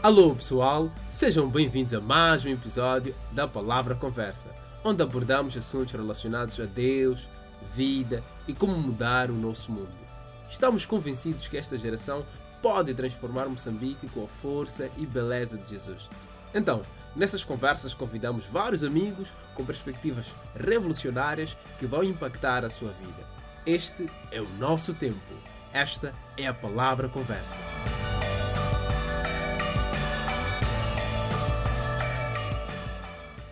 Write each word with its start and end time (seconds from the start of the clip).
Alô 0.00 0.32
pessoal, 0.32 0.92
sejam 1.10 1.48
bem-vindos 1.48 1.92
a 1.92 2.00
mais 2.00 2.44
um 2.44 2.50
episódio 2.50 3.16
da 3.32 3.48
Palavra 3.48 3.96
Conversa, 3.96 4.48
onde 4.84 5.02
abordamos 5.02 5.56
assuntos 5.56 5.92
relacionados 5.92 6.60
a 6.60 6.66
Deus, 6.66 7.28
vida 7.74 8.22
e 8.46 8.54
como 8.54 8.78
mudar 8.78 9.28
o 9.28 9.34
nosso 9.34 9.72
mundo. 9.72 9.90
Estamos 10.48 10.86
convencidos 10.86 11.48
que 11.48 11.56
esta 11.56 11.76
geração 11.76 12.24
pode 12.62 12.94
transformar 12.94 13.48
Moçambique 13.48 14.08
com 14.10 14.24
a 14.24 14.28
força 14.28 14.88
e 14.96 15.04
beleza 15.04 15.58
de 15.58 15.70
Jesus. 15.70 16.08
Então, 16.54 16.82
nessas 17.16 17.42
conversas 17.42 17.92
convidamos 17.92 18.46
vários 18.46 18.84
amigos 18.84 19.34
com 19.52 19.64
perspectivas 19.64 20.26
revolucionárias 20.54 21.56
que 21.80 21.86
vão 21.86 22.04
impactar 22.04 22.64
a 22.64 22.70
sua 22.70 22.92
vida. 22.92 23.26
Este 23.66 24.08
é 24.30 24.40
o 24.40 24.48
nosso 24.60 24.94
tempo. 24.94 25.18
Esta 25.72 26.14
é 26.36 26.46
a 26.46 26.54
Palavra 26.54 27.08
Conversa. 27.08 27.58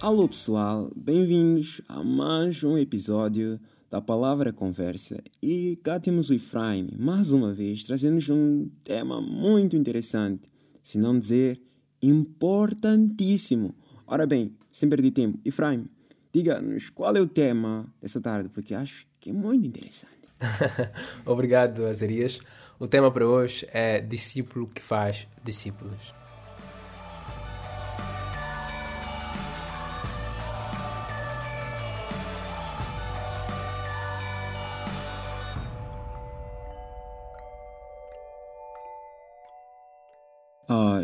Alô 0.01 0.29
pessoal, 0.29 0.93
bem-vindos 0.95 1.81
a 1.89 2.05
mais 2.05 2.63
um 2.63 2.77
episódio 2.77 3.59
da 3.91 3.99
Palavra 3.99 4.53
Conversa. 4.53 5.23
E 5.43 5.79
cá 5.83 5.99
temos 5.99 6.29
o 6.29 6.35
Efraim, 6.35 6.91
mais 6.99 7.33
uma 7.33 7.55
vez, 7.55 7.83
trazendo-nos 7.83 8.29
um 8.29 8.69
tema 8.85 9.23
muito 9.23 9.75
interessante, 9.75 10.51
se 10.83 10.99
não 10.99 11.19
dizer 11.19 11.61
importantíssimo. 12.03 13.75
Ora 14.07 14.27
bem, 14.27 14.55
sem 14.71 14.87
perder 14.89 15.13
tempo, 15.13 15.41
Efraim, 15.43 15.89
diga-nos 16.31 16.91
qual 16.91 17.17
é 17.17 17.21
o 17.21 17.27
tema 17.27 17.87
dessa 18.01 18.21
tarde, 18.21 18.51
porque 18.51 18.75
acho 18.75 19.07
que 19.19 19.31
é 19.31 19.33
muito 19.33 19.67
interessante. 19.67 20.13
Obrigado, 21.25 21.87
Azarias. 21.87 22.39
O 22.79 22.87
tema 22.87 23.11
para 23.11 23.27
hoje 23.27 23.67
é 23.73 23.99
discípulo 23.99 24.69
que 24.69 24.83
faz 24.83 25.27
discípulos. 25.43 26.16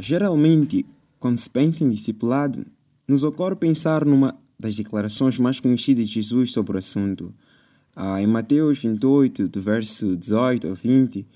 Geralmente, 0.03 0.85
quando 1.21 1.39
se 1.39 1.49
pensa 1.49 1.85
em 1.85 1.91
discipulado, 1.91 2.67
nos 3.07 3.23
ocorre 3.23 3.55
pensar 3.55 4.05
numa 4.05 4.37
das 4.59 4.77
declarações 4.77 5.39
mais 5.39 5.61
conhecidas 5.61 6.09
de 6.09 6.15
Jesus 6.15 6.53
sobre 6.53 6.75
o 6.75 6.79
assunto. 6.79 7.33
Uh, 7.97 8.19
em 8.19 8.27
Mateus 8.27 8.81
28, 8.81 9.49
do 9.49 9.61
verso 9.61 10.17
18 10.17 10.69
ao 10.69 10.75
20, 10.75 11.27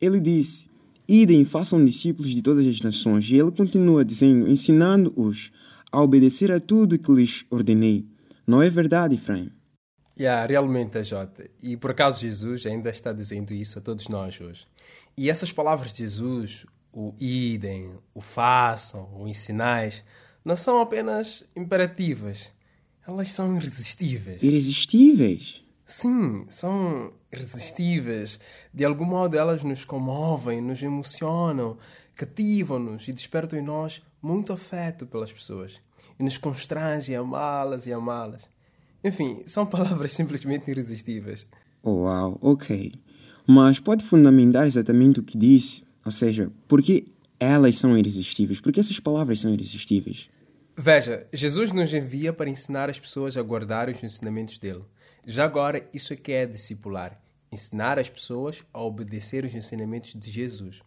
ele 0.00 0.20
disse: 0.20 0.68
Idem, 1.08 1.44
façam 1.44 1.84
discípulos 1.84 2.30
de 2.30 2.42
todas 2.42 2.66
as 2.66 2.80
nações. 2.80 3.28
E 3.28 3.36
ele 3.36 3.50
continua 3.50 4.04
dizendo: 4.04 4.48
ensinando-os 4.48 5.50
a 5.90 6.00
obedecer 6.00 6.52
a 6.52 6.60
tudo 6.60 6.98
que 6.98 7.12
lhes 7.12 7.44
ordenei. 7.50 8.06
Não 8.46 8.62
é 8.62 8.70
verdade, 8.70 9.16
Efraim? 9.16 9.50
Yeah, 10.18 10.46
realmente 10.46 11.02
Jota. 11.02 11.48
E 11.60 11.76
por 11.76 11.90
acaso 11.90 12.20
Jesus 12.20 12.66
ainda 12.66 12.90
está 12.90 13.12
dizendo 13.12 13.52
isso 13.52 13.78
a 13.78 13.82
todos 13.82 14.08
nós 14.08 14.40
hoje. 14.40 14.66
E 15.16 15.28
essas 15.28 15.50
palavras 15.50 15.92
de 15.92 15.98
Jesus, 15.98 16.66
o 16.92 17.14
idem, 17.18 17.90
o 18.14 18.20
façam, 18.20 19.08
o 19.14 19.26
ensinais, 19.26 20.04
não 20.44 20.56
são 20.56 20.80
apenas 20.80 21.44
imperativas, 21.56 22.52
elas 23.06 23.30
são 23.30 23.56
irresistíveis. 23.56 24.42
Irresistíveis? 24.42 25.62
Sim, 25.84 26.44
são 26.48 27.12
irresistíveis. 27.32 28.38
De 28.72 28.84
algum 28.84 29.04
modo 29.04 29.36
elas 29.36 29.62
nos 29.62 29.84
comovem, 29.84 30.60
nos 30.60 30.82
emocionam, 30.82 31.76
cativam-nos 32.14 33.08
e 33.08 33.12
despertam 33.12 33.58
em 33.58 33.62
nós 33.62 34.02
muito 34.22 34.52
afeto 34.52 35.06
pelas 35.06 35.32
pessoas. 35.32 35.80
E 36.18 36.22
nos 36.22 36.38
constrangem 36.38 37.16
a 37.16 37.20
amá-las 37.20 37.86
e 37.86 37.92
amá-las. 37.92 38.48
Enfim, 39.02 39.42
são 39.46 39.66
palavras 39.66 40.12
simplesmente 40.12 40.70
irresistíveis. 40.70 41.46
Oh, 41.82 42.04
uau, 42.04 42.38
ok. 42.40 42.92
Mas 43.46 43.80
pode 43.80 44.04
fundamentar 44.04 44.66
exatamente 44.66 45.18
o 45.18 45.22
que 45.22 45.36
disse? 45.36 45.82
Ou 46.04 46.12
seja, 46.12 46.50
por 46.68 46.82
que 46.82 47.06
elas 47.38 47.78
são 47.78 47.96
irresistíveis? 47.96 48.60
Por 48.60 48.72
que 48.72 48.80
essas 48.80 49.00
palavras 49.00 49.40
são 49.40 49.52
irresistíveis? 49.52 50.28
Veja, 50.76 51.26
Jesus 51.32 51.72
nos 51.72 51.92
envia 51.92 52.32
para 52.32 52.48
ensinar 52.48 52.88
as 52.88 52.98
pessoas 52.98 53.36
a 53.36 53.42
guardar 53.42 53.88
os 53.88 54.02
ensinamentos 54.02 54.58
dele. 54.58 54.84
Já 55.26 55.44
agora, 55.44 55.86
isso 55.92 56.12
é 56.12 56.16
que 56.16 56.32
é 56.32 56.46
discipular. 56.46 57.20
Ensinar 57.52 57.98
as 57.98 58.08
pessoas 58.08 58.64
a 58.72 58.80
obedecer 58.80 59.44
os 59.44 59.54
ensinamentos 59.54 60.14
de 60.14 60.30
Jesus. 60.30 60.80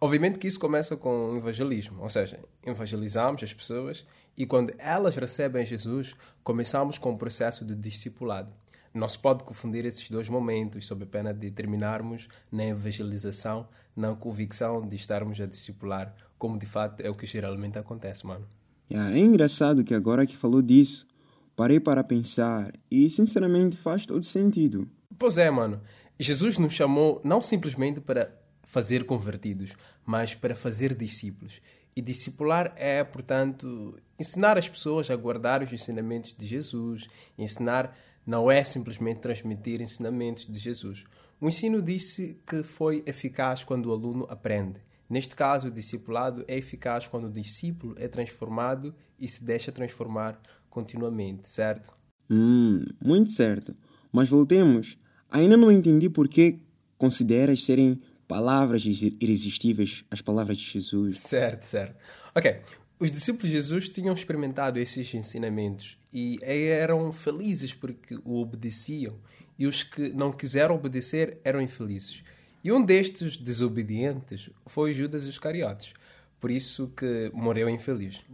Obviamente 0.00 0.38
que 0.38 0.48
isso 0.48 0.58
começa 0.58 0.96
com 0.96 1.30
o 1.30 1.36
evangelismo, 1.36 2.02
ou 2.02 2.10
seja, 2.10 2.40
evangelizamos 2.64 3.42
as 3.42 3.52
pessoas 3.52 4.04
e 4.36 4.46
quando 4.46 4.72
elas 4.78 5.16
recebem 5.16 5.64
Jesus, 5.64 6.14
começamos 6.42 6.98
com 6.98 7.12
o 7.12 7.18
processo 7.18 7.64
de 7.64 7.74
discipulado. 7.74 8.52
Não 8.92 9.08
se 9.08 9.18
pode 9.18 9.44
confundir 9.44 9.84
esses 9.84 10.08
dois 10.10 10.28
momentos, 10.28 10.86
sob 10.86 11.04
a 11.04 11.06
pena 11.06 11.32
de 11.32 11.50
terminarmos 11.50 12.28
na 12.50 12.66
evangelização, 12.66 13.68
na 13.94 14.14
convicção 14.14 14.86
de 14.86 14.96
estarmos 14.96 15.40
a 15.40 15.46
discipular, 15.46 16.14
como 16.38 16.58
de 16.58 16.66
fato 16.66 17.00
é 17.00 17.10
o 17.10 17.14
que 17.14 17.26
geralmente 17.26 17.78
acontece, 17.78 18.26
mano. 18.26 18.46
Yeah, 18.90 19.14
é 19.14 19.18
engraçado 19.18 19.84
que 19.84 19.94
agora 19.94 20.26
que 20.26 20.36
falou 20.36 20.62
disso, 20.62 21.06
parei 21.54 21.78
para 21.78 22.02
pensar 22.02 22.72
e 22.90 23.10
sinceramente 23.10 23.76
faz 23.76 24.06
todo 24.06 24.24
sentido. 24.24 24.88
Pois 25.18 25.36
é, 25.36 25.50
mano. 25.50 25.80
Jesus 26.18 26.58
nos 26.58 26.72
chamou 26.72 27.20
não 27.22 27.40
simplesmente 27.40 28.00
para 28.00 28.32
fazer 28.62 29.04
convertidos, 29.04 29.74
mas 30.04 30.34
para 30.34 30.54
fazer 30.54 30.94
discípulos. 30.94 31.60
E 31.96 32.02
discipular 32.02 32.72
é, 32.76 33.02
portanto, 33.02 33.98
ensinar 34.18 34.58
as 34.58 34.68
pessoas 34.68 35.10
a 35.10 35.16
guardar 35.16 35.62
os 35.62 35.72
ensinamentos 35.72 36.34
de 36.34 36.46
Jesus, 36.46 37.08
ensinar 37.36 37.96
não 38.28 38.50
é 38.50 38.62
simplesmente 38.62 39.20
transmitir 39.20 39.80
ensinamentos 39.80 40.44
de 40.44 40.58
Jesus. 40.58 41.04
O 41.40 41.48
ensino 41.48 41.80
disse 41.80 42.38
que 42.46 42.62
foi 42.62 43.02
eficaz 43.06 43.64
quando 43.64 43.86
o 43.86 43.92
aluno 43.92 44.26
aprende. 44.28 44.82
Neste 45.08 45.34
caso, 45.34 45.68
o 45.68 45.70
discipulado 45.70 46.44
é 46.46 46.58
eficaz 46.58 47.08
quando 47.08 47.28
o 47.28 47.32
discípulo 47.32 47.94
é 47.96 48.06
transformado 48.06 48.94
e 49.18 49.26
se 49.26 49.42
deixa 49.42 49.72
transformar 49.72 50.38
continuamente, 50.68 51.50
certo? 51.50 51.96
Hum, 52.28 52.84
muito 53.02 53.30
certo. 53.30 53.74
Mas 54.12 54.28
voltemos. 54.28 54.98
Ainda 55.30 55.56
não 55.56 55.72
entendi 55.72 56.10
por 56.10 56.28
que 56.28 56.60
consideras 56.98 57.62
serem 57.62 57.98
palavras 58.26 58.84
irresistíveis 58.84 60.04
as 60.10 60.20
palavras 60.20 60.58
de 60.58 60.64
Jesus. 60.64 61.20
Certo, 61.20 61.62
certo. 61.62 61.96
Ok. 62.34 62.60
Os 63.00 63.12
discípulos 63.12 63.48
de 63.48 63.52
Jesus 63.52 63.88
tinham 63.88 64.12
experimentado 64.12 64.78
esses 64.78 65.14
ensinamentos 65.14 65.96
e 66.12 66.38
eram 66.42 67.12
felizes 67.12 67.72
porque 67.72 68.16
o 68.24 68.40
obedeciam, 68.40 69.16
e 69.56 69.66
os 69.66 69.84
que 69.84 70.08
não 70.10 70.32
quiseram 70.32 70.74
obedecer 70.74 71.38
eram 71.44 71.60
infelizes. 71.60 72.24
E 72.62 72.72
um 72.72 72.84
destes 72.84 73.38
desobedientes 73.38 74.50
foi 74.66 74.92
Judas 74.92 75.24
Iscariotes, 75.24 75.94
por 76.40 76.50
isso 76.50 76.92
que 76.96 77.30
morreu 77.32 77.68
infeliz. 77.68 78.24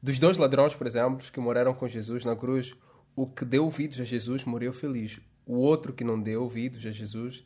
Dos 0.00 0.18
dois 0.18 0.36
ladrões, 0.36 0.76
por 0.76 0.86
exemplo, 0.86 1.26
que 1.32 1.40
morreram 1.40 1.74
com 1.74 1.88
Jesus 1.88 2.24
na 2.24 2.36
cruz, 2.36 2.74
o 3.16 3.26
que 3.26 3.44
deu 3.44 3.64
ouvidos 3.64 4.00
a 4.00 4.04
Jesus 4.04 4.44
morreu 4.44 4.72
feliz. 4.72 5.20
O 5.44 5.54
outro 5.54 5.92
que 5.92 6.04
não 6.04 6.20
deu 6.20 6.44
ouvidos 6.44 6.86
a 6.86 6.92
Jesus 6.92 7.42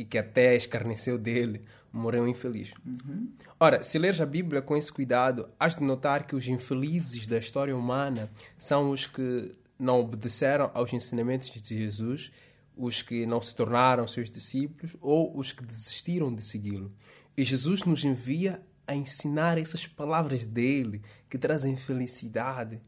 e 0.00 0.04
que 0.04 0.16
até 0.16 0.56
escarneceu 0.56 1.18
dele, 1.18 1.62
morreu 1.92 2.26
infeliz. 2.26 2.72
Uhum. 2.86 3.30
Ora, 3.58 3.82
se 3.82 3.98
leres 3.98 4.20
a 4.20 4.26
Bíblia 4.26 4.62
com 4.62 4.74
esse 4.74 4.90
cuidado, 4.90 5.48
has 5.58 5.76
de 5.76 5.82
notar 5.82 6.26
que 6.26 6.34
os 6.34 6.48
infelizes 6.48 7.26
da 7.26 7.36
história 7.36 7.76
humana 7.76 8.30
são 8.56 8.90
os 8.90 9.06
que 9.06 9.54
não 9.78 10.00
obedeceram 10.00 10.70
aos 10.72 10.92
ensinamentos 10.92 11.50
de 11.50 11.78
Jesus, 11.78 12.32
os 12.74 13.02
que 13.02 13.26
não 13.26 13.42
se 13.42 13.54
tornaram 13.54 14.08
seus 14.08 14.30
discípulos 14.30 14.96
ou 15.02 15.36
os 15.36 15.52
que 15.52 15.64
desistiram 15.64 16.34
de 16.34 16.42
segui-lo. 16.42 16.90
E 17.36 17.44
Jesus 17.44 17.84
nos 17.84 18.02
envia 18.02 18.62
a 18.86 18.94
ensinar 18.94 19.58
essas 19.58 19.86
palavras 19.86 20.46
dele 20.46 21.02
que 21.28 21.36
trazem 21.36 21.76
felicidade. 21.76 22.80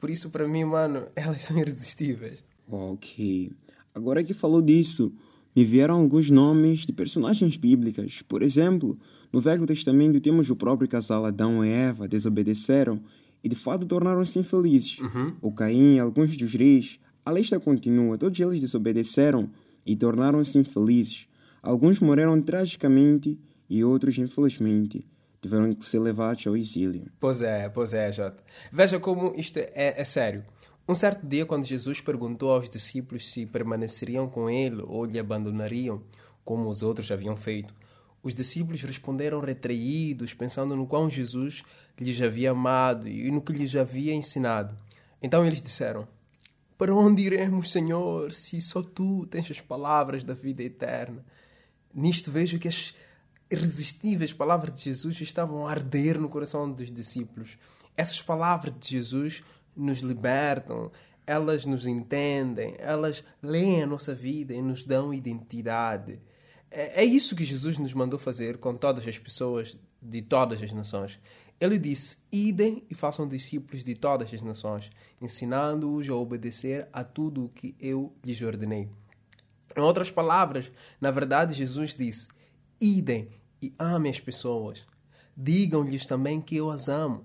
Por 0.00 0.10
isso, 0.10 0.28
para 0.30 0.48
mim, 0.48 0.64
mano, 0.64 1.06
elas 1.14 1.42
são 1.42 1.56
irresistíveis. 1.56 2.42
Ok. 2.68 3.52
Agora 3.94 4.24
que 4.24 4.34
falou 4.34 4.60
disso, 4.60 5.12
me 5.54 5.64
vieram 5.64 5.96
alguns 5.96 6.30
nomes 6.30 6.80
de 6.80 6.92
personagens 6.92 7.56
bíblicas. 7.56 8.22
Por 8.22 8.42
exemplo, 8.42 8.96
no 9.32 9.40
Velho 9.40 9.66
Testamento 9.66 10.20
temos 10.20 10.50
o 10.50 10.56
próprio 10.56 10.88
casal 10.88 11.24
Adão 11.24 11.64
e 11.64 11.68
Eva 11.68 12.06
desobedeceram 12.08 13.00
e 13.42 13.48
de 13.48 13.56
fato 13.56 13.86
tornaram-se 13.86 14.38
infelizes. 14.38 14.98
Uhum. 14.98 15.34
O 15.40 15.52
Caim 15.52 15.96
e 15.96 15.98
alguns 15.98 16.36
dos 16.36 16.54
reis. 16.54 16.98
A 17.24 17.32
lista 17.32 17.58
continua. 17.60 18.16
Todos 18.16 18.38
eles 18.40 18.60
desobedeceram 18.60 19.50
e 19.84 19.96
tornaram-se 19.96 20.58
infelizes. 20.58 21.28
Alguns 21.62 22.00
morreram 22.00 22.40
tragicamente 22.40 23.38
e 23.68 23.84
outros, 23.84 24.16
infelizmente, 24.16 25.06
tiveram 25.40 25.72
que 25.72 25.84
ser 25.84 25.98
levados 25.98 26.46
ao 26.46 26.56
exílio. 26.56 27.10
Pois 27.20 27.42
é, 27.42 27.68
pois 27.68 27.92
é, 27.92 28.10
Jota. 28.10 28.42
Veja 28.72 28.98
como 28.98 29.34
isto 29.36 29.58
é, 29.58 30.00
é 30.00 30.04
sério. 30.04 30.44
Um 30.88 30.94
certo 30.94 31.26
dia, 31.26 31.44
quando 31.44 31.66
Jesus 31.66 32.00
perguntou 32.00 32.50
aos 32.50 32.70
discípulos 32.70 33.30
se 33.30 33.44
permaneceriam 33.44 34.26
com 34.26 34.48
ele 34.48 34.80
ou 34.80 35.04
lhe 35.04 35.18
abandonariam, 35.18 36.02
como 36.42 36.66
os 36.66 36.82
outros 36.82 37.10
haviam 37.10 37.36
feito, 37.36 37.74
Os 38.20 38.34
discípulos 38.34 38.82
responderam 38.82 39.40
retraídos, 39.40 40.34
pensando 40.34 40.74
no 40.74 40.86
quão 40.86 41.08
Jesus 41.08 41.62
lhes 41.98 42.20
havia 42.20 42.50
amado 42.50 43.06
e 43.06 43.30
no 43.30 43.40
que 43.40 43.52
lhes 43.52 43.76
havia 43.76 44.12
ensinado. 44.12 44.76
Então 45.22 45.46
eles 45.46 45.62
disseram: 45.62 46.06
Para 46.76 46.94
onde 46.94 47.22
iremos, 47.22 47.70
Senhor, 47.70 48.32
se 48.32 48.60
só 48.60 48.82
tu 48.82 49.24
tens 49.26 49.50
as 49.50 49.60
palavras 49.60 50.24
da 50.24 50.34
vida 50.34 50.62
eterna? 50.62 51.24
Nisto 51.94 52.32
vejo 52.32 52.58
que 52.58 52.68
as 52.68 52.92
irresistíveis 53.50 54.32
palavras 54.32 54.74
de 54.74 54.84
Jesus 54.84 55.20
estavam 55.20 55.66
a 55.66 55.70
arder 55.70 56.18
no 56.18 56.28
coração 56.28 56.70
dos 56.70 56.90
discípulos. 56.90 57.56
Essas 57.96 58.20
palavras 58.20 58.74
de 58.78 58.90
Jesus 58.90 59.42
nos 59.78 60.00
libertam, 60.00 60.90
elas 61.26 61.64
nos 61.64 61.86
entendem, 61.86 62.74
elas 62.78 63.22
leem 63.42 63.82
a 63.82 63.86
nossa 63.86 64.14
vida 64.14 64.54
e 64.54 64.60
nos 64.60 64.84
dão 64.84 65.14
identidade. 65.14 66.20
É, 66.70 67.02
é 67.02 67.04
isso 67.04 67.36
que 67.36 67.44
Jesus 67.44 67.78
nos 67.78 67.94
mandou 67.94 68.18
fazer 68.18 68.58
com 68.58 68.74
todas 68.74 69.06
as 69.06 69.18
pessoas 69.18 69.78
de 70.00 70.22
todas 70.22 70.62
as 70.62 70.72
nações. 70.72 71.18
Ele 71.60 71.78
disse: 71.78 72.16
Idem 72.30 72.84
e 72.88 72.94
façam 72.94 73.26
discípulos 73.26 73.82
de 73.82 73.94
todas 73.94 74.32
as 74.32 74.42
nações, 74.42 74.90
ensinando-os 75.20 76.08
a 76.08 76.14
obedecer 76.14 76.88
a 76.92 77.02
tudo 77.02 77.44
o 77.44 77.48
que 77.48 77.74
eu 77.80 78.12
lhes 78.24 78.40
ordenei. 78.42 78.88
Em 79.76 79.80
outras 79.80 80.10
palavras, 80.10 80.70
na 81.00 81.10
verdade, 81.10 81.52
Jesus 81.52 81.94
disse: 81.94 82.28
Idem 82.80 83.28
e 83.60 83.72
amem 83.78 84.10
as 84.10 84.20
pessoas. 84.20 84.86
Digam-lhes 85.36 86.06
também 86.06 86.40
que 86.40 86.56
eu 86.56 86.70
as 86.70 86.88
amo. 86.88 87.24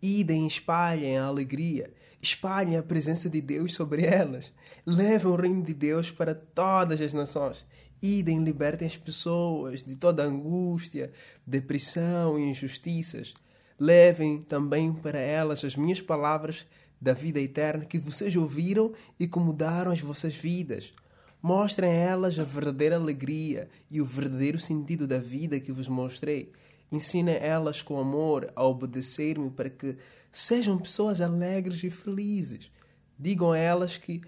Idem 0.00 0.46
espalhem 0.46 1.18
a 1.18 1.24
alegria. 1.24 1.92
Espalhem 2.22 2.76
a 2.76 2.82
presença 2.82 3.28
de 3.28 3.40
Deus 3.40 3.74
sobre 3.74 4.04
elas. 4.04 4.52
Levem 4.86 5.30
o 5.30 5.36
reino 5.36 5.62
de 5.62 5.74
Deus 5.74 6.10
para 6.10 6.34
todas 6.34 7.00
as 7.00 7.12
nações. 7.12 7.66
Idem, 8.00 8.44
libertem 8.44 8.86
as 8.86 8.96
pessoas 8.96 9.82
de 9.82 9.96
toda 9.96 10.24
angústia, 10.24 11.10
depressão 11.46 12.38
e 12.38 12.48
injustiças. 12.48 13.34
Levem 13.78 14.40
também 14.40 14.92
para 14.92 15.18
elas 15.18 15.64
as 15.64 15.76
minhas 15.76 16.00
palavras 16.00 16.64
da 17.00 17.12
vida 17.12 17.40
eterna 17.40 17.84
que 17.84 17.98
vocês 17.98 18.34
ouviram 18.34 18.92
e 19.18 19.26
que 19.26 19.38
mudaram 19.38 19.90
as 19.90 20.00
vossas 20.00 20.34
vidas. 20.34 20.92
Mostrem 21.40 21.90
a 21.90 21.94
elas 21.94 22.38
a 22.38 22.44
verdadeira 22.44 22.96
alegria 22.96 23.68
e 23.90 24.00
o 24.00 24.04
verdadeiro 24.04 24.58
sentido 24.58 25.06
da 25.06 25.18
vida 25.18 25.60
que 25.60 25.72
vos 25.72 25.86
mostrei. 25.86 26.52
Ensinem 26.90 27.36
elas 27.36 27.82
com 27.82 27.98
amor 27.98 28.50
a 28.56 28.64
obedecer-me 28.64 29.50
para 29.50 29.68
que 29.68 29.96
sejam 30.32 30.78
pessoas 30.78 31.20
alegres 31.20 31.82
e 31.84 31.90
felizes. 31.90 32.70
Digam 33.18 33.52
a 33.52 33.58
elas 33.58 33.96
que 33.96 34.22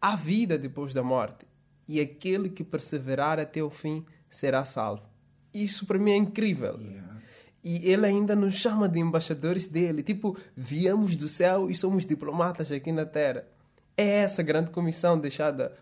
há 0.00 0.16
vida 0.16 0.58
depois 0.58 0.92
da 0.92 1.02
morte 1.02 1.46
e 1.88 2.00
aquele 2.00 2.48
que 2.48 2.62
perseverar 2.62 3.40
até 3.40 3.62
o 3.62 3.70
fim 3.70 4.04
será 4.28 4.64
salvo. 4.64 5.02
Isso 5.52 5.84
para 5.86 5.98
mim 5.98 6.12
é 6.12 6.16
incrível. 6.16 6.78
Yeah. 6.80 7.10
E 7.62 7.90
ele 7.90 8.06
ainda 8.06 8.36
nos 8.36 8.54
chama 8.54 8.88
de 8.88 9.00
embaixadores 9.00 9.66
dele. 9.66 10.02
Tipo, 10.02 10.36
viemos 10.56 11.16
do 11.16 11.28
céu 11.28 11.68
e 11.68 11.74
somos 11.74 12.06
diplomatas 12.06 12.70
aqui 12.70 12.92
na 12.92 13.04
terra. 13.04 13.44
É 13.96 14.20
essa 14.20 14.42
grande 14.42 14.70
comissão 14.70 15.18
deixada 15.18 15.76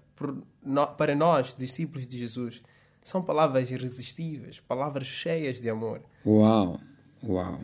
no, 0.65 0.87
para 0.87 1.15
nós, 1.15 1.55
discípulos 1.55 2.07
de 2.07 2.19
Jesus. 2.19 2.63
São 3.09 3.23
palavras 3.23 3.71
irresistíveis, 3.71 4.61
palavras 4.61 5.07
cheias 5.07 5.63
de 5.63 5.71
amor. 5.71 6.03
Uau, 6.27 6.79
uau. 7.27 7.59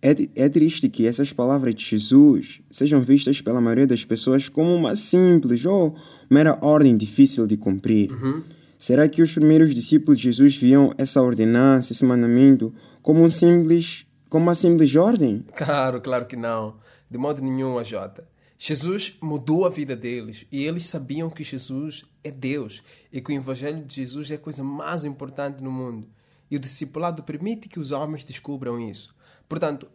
É, 0.00 0.14
é 0.34 0.48
triste 0.48 0.88
que 0.88 1.06
essas 1.06 1.30
palavras 1.30 1.74
de 1.74 1.84
Jesus 1.84 2.62
sejam 2.70 3.02
vistas 3.02 3.42
pela 3.42 3.60
maioria 3.60 3.86
das 3.86 4.02
pessoas 4.02 4.48
como 4.48 4.74
uma 4.74 4.96
simples 4.96 5.66
ou 5.66 5.94
mera 6.30 6.58
ordem 6.62 6.96
difícil 6.96 7.46
de 7.46 7.58
cumprir. 7.58 8.10
Uhum. 8.12 8.42
Será 8.78 9.06
que 9.06 9.20
os 9.20 9.34
primeiros 9.34 9.74
discípulos 9.74 10.18
de 10.18 10.24
Jesus 10.24 10.56
viam 10.56 10.90
essa 10.96 11.20
ordenança, 11.20 11.92
esse 11.92 12.02
mandamento, 12.06 12.72
como 13.02 13.22
um 13.22 13.28
simples, 13.28 14.06
como 14.30 14.46
uma 14.46 14.54
simples 14.54 14.96
ordem? 14.96 15.44
Claro, 15.54 16.00
claro 16.00 16.24
que 16.24 16.34
não. 16.34 16.76
De 17.10 17.18
modo 17.18 17.42
nenhum, 17.42 17.84
Jota. 17.84 18.26
Jesus 18.64 19.18
mudou 19.20 19.66
a 19.66 19.68
vida 19.68 19.96
deles 19.96 20.46
e 20.48 20.62
eles 20.62 20.86
sabiam 20.86 21.28
que 21.28 21.42
Jesus 21.42 22.04
é 22.22 22.30
Deus 22.30 22.80
e 23.12 23.20
que 23.20 23.32
o 23.32 23.34
Evangelho 23.34 23.84
de 23.84 23.96
Jesus 23.96 24.30
é 24.30 24.36
a 24.36 24.38
coisa 24.38 24.62
mais 24.62 25.04
importante 25.04 25.60
no 25.60 25.68
mundo. 25.68 26.08
E 26.48 26.54
o 26.54 26.60
discipulado 26.60 27.24
permite 27.24 27.68
que 27.68 27.80
os 27.80 27.90
homens 27.90 28.22
descubram 28.22 28.78
isso. 28.78 29.12
Portanto, 29.48 29.90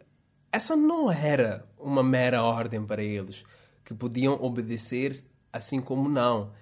essa 0.52 0.76
não 0.76 1.10
era 1.10 1.66
uma 1.78 2.02
mera 2.02 2.42
ordem 2.42 2.84
para 2.84 3.02
eles, 3.02 3.42
que 3.82 3.94
podiam 3.94 4.34
obedecer 4.34 5.18
assim 5.50 5.80
como 5.80 6.06
não. 6.06 6.52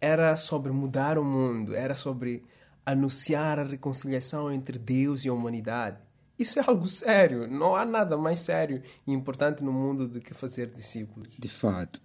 Era 0.00 0.34
sobre 0.34 0.72
mudar 0.72 1.16
o 1.16 1.22
mundo, 1.24 1.76
era 1.76 1.94
sobre 1.94 2.42
anunciar 2.84 3.60
a 3.60 3.64
reconciliação 3.64 4.50
entre 4.50 4.80
Deus 4.80 5.24
e 5.24 5.28
a 5.28 5.32
humanidade. 5.32 5.98
Isso 6.38 6.58
é 6.58 6.64
algo 6.66 6.88
sério. 6.88 7.46
Não 7.46 7.76
há 7.76 7.84
nada 7.84 8.16
mais 8.16 8.40
sério 8.40 8.82
e 9.06 9.12
importante 9.12 9.62
no 9.62 9.72
mundo 9.72 10.08
do 10.08 10.20
que 10.20 10.34
fazer 10.34 10.68
discípulos. 10.68 11.28
De 11.38 11.48
fato. 11.48 12.00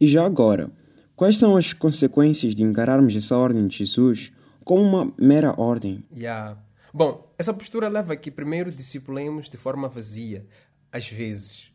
E 0.00 0.06
já 0.06 0.24
agora, 0.24 0.70
quais 1.14 1.36
são 1.36 1.56
as 1.56 1.72
consequências 1.72 2.54
de 2.54 2.62
encararmos 2.62 3.14
essa 3.14 3.36
ordem 3.36 3.66
de 3.66 3.78
Jesus 3.78 4.32
como 4.64 4.82
uma 4.82 5.12
mera 5.18 5.54
ordem? 5.60 6.04
Yeah. 6.14 6.58
Bom, 6.92 7.32
essa 7.38 7.54
postura 7.54 7.88
leva 7.88 8.12
a 8.12 8.16
que 8.16 8.30
primeiro 8.30 8.70
discipulemos 8.70 9.48
de 9.48 9.56
forma 9.56 9.88
vazia, 9.88 10.46
às 10.90 11.08
vezes. 11.08 11.72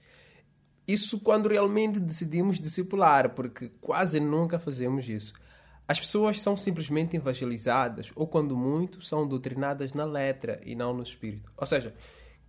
Isso 0.87 1.19
quando 1.19 1.49
realmente 1.49 1.99
decidimos 1.99 2.59
discipular, 2.59 3.31
porque 3.31 3.69
quase 3.81 4.19
nunca 4.19 4.57
fazemos 4.57 5.09
isso. 5.09 5.33
As 5.87 5.99
pessoas 5.99 6.41
são 6.41 6.57
simplesmente 6.57 7.15
evangelizadas, 7.15 8.11
ou 8.13 8.27
quando 8.27 8.57
muito, 8.57 9.01
são 9.01 9.25
doutrinadas 9.25 9.93
na 9.93 10.03
letra 10.03 10.59
e 10.65 10.75
não 10.75 10.93
no 10.93 11.01
espírito. 11.01 11.49
Ou 11.55 11.65
seja, 11.65 11.95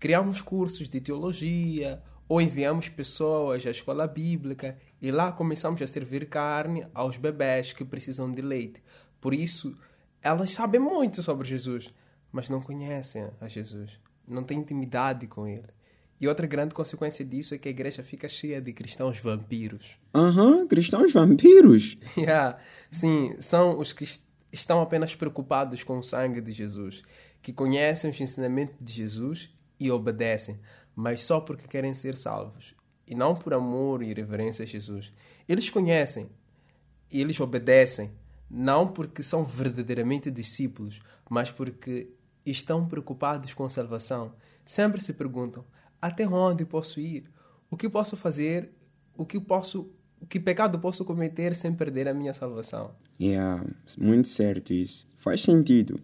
criamos 0.00 0.42
cursos 0.42 0.88
de 0.88 1.00
teologia, 1.00 2.02
ou 2.28 2.42
enviamos 2.42 2.88
pessoas 2.88 3.64
à 3.64 3.70
escola 3.70 4.06
bíblica 4.06 4.76
e 5.00 5.10
lá 5.10 5.32
começamos 5.32 5.80
a 5.80 5.86
servir 5.86 6.28
carne 6.28 6.86
aos 6.92 7.16
bebés 7.16 7.72
que 7.72 7.84
precisam 7.84 8.30
de 8.30 8.42
leite. 8.42 8.82
Por 9.20 9.32
isso, 9.32 9.74
elas 10.20 10.52
sabem 10.52 10.80
muito 10.80 11.22
sobre 11.22 11.48
Jesus, 11.48 11.94
mas 12.30 12.48
não 12.48 12.60
conhecem 12.60 13.30
a 13.40 13.48
Jesus, 13.48 13.98
não 14.26 14.42
têm 14.42 14.58
intimidade 14.58 15.26
com 15.26 15.46
ele. 15.46 15.77
E 16.20 16.26
outra 16.26 16.46
grande 16.46 16.74
consequência 16.74 17.24
disso 17.24 17.54
é 17.54 17.58
que 17.58 17.68
a 17.68 17.70
igreja 17.70 18.02
fica 18.02 18.28
cheia 18.28 18.60
de 18.60 18.72
cristãos 18.72 19.20
vampiros. 19.20 19.98
Aham, 20.14 20.56
uhum, 20.56 20.68
cristãos 20.68 21.12
vampiros? 21.12 21.96
yeah. 22.18 22.58
Sim, 22.90 23.34
são 23.38 23.78
os 23.78 23.92
que 23.92 24.04
estão 24.52 24.80
apenas 24.80 25.14
preocupados 25.14 25.84
com 25.84 25.98
o 25.98 26.02
sangue 26.02 26.40
de 26.40 26.50
Jesus, 26.50 27.02
que 27.40 27.52
conhecem 27.52 28.10
os 28.10 28.20
ensinamentos 28.20 28.74
de 28.80 28.92
Jesus 28.92 29.54
e 29.78 29.90
obedecem, 29.90 30.58
mas 30.94 31.22
só 31.22 31.40
porque 31.40 31.68
querem 31.68 31.94
ser 31.94 32.16
salvos, 32.16 32.74
e 33.06 33.14
não 33.14 33.34
por 33.34 33.54
amor 33.54 34.02
e 34.02 34.12
reverência 34.12 34.64
a 34.64 34.66
Jesus. 34.66 35.12
Eles 35.48 35.70
conhecem 35.70 36.28
e 37.10 37.20
eles 37.20 37.38
obedecem, 37.40 38.10
não 38.50 38.88
porque 38.88 39.22
são 39.22 39.44
verdadeiramente 39.44 40.30
discípulos, 40.30 41.00
mas 41.30 41.50
porque 41.50 42.10
estão 42.44 42.86
preocupados 42.86 43.54
com 43.54 43.64
a 43.64 43.70
salvação. 43.70 44.34
Sempre 44.64 45.00
se 45.00 45.12
perguntam: 45.12 45.64
até 46.00 46.26
onde 46.26 46.64
posso 46.64 47.00
ir? 47.00 47.24
O 47.70 47.76
que 47.76 47.88
posso 47.88 48.16
fazer? 48.16 48.70
O 49.16 49.24
que 49.24 49.38
posso 49.38 49.90
que 50.28 50.40
pecado 50.40 50.80
posso 50.80 51.04
cometer 51.04 51.54
sem 51.54 51.72
perder 51.72 52.08
a 52.08 52.14
minha 52.14 52.34
salvação? 52.34 52.90
Yeah, 53.20 53.64
muito 53.98 54.26
certo 54.26 54.72
isso. 54.72 55.08
Faz 55.14 55.42
sentido. 55.42 56.00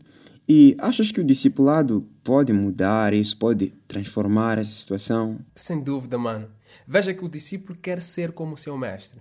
E 0.48 0.76
achas 0.78 1.10
que 1.10 1.20
o 1.20 1.24
discipulado 1.24 2.08
pode 2.22 2.52
mudar 2.52 3.12
isso, 3.12 3.36
pode 3.36 3.68
transformar 3.88 4.58
essa 4.58 4.70
situação? 4.70 5.40
Sem 5.56 5.82
dúvida, 5.82 6.16
mano. 6.16 6.48
Veja 6.86 7.12
que 7.12 7.24
o 7.24 7.28
discípulo 7.28 7.76
quer 7.76 8.00
ser 8.00 8.30
como 8.30 8.56
seu 8.56 8.76
mestre. 8.78 9.20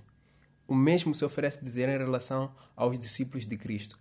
O 0.68 0.76
mesmo 0.76 1.16
se 1.16 1.26
oferece 1.26 1.64
dizer 1.64 1.90
em 1.90 1.98
relação 1.98 2.52
aos 2.76 3.00
discípulos 3.00 3.48
de 3.48 3.58
Cristo 3.58 3.98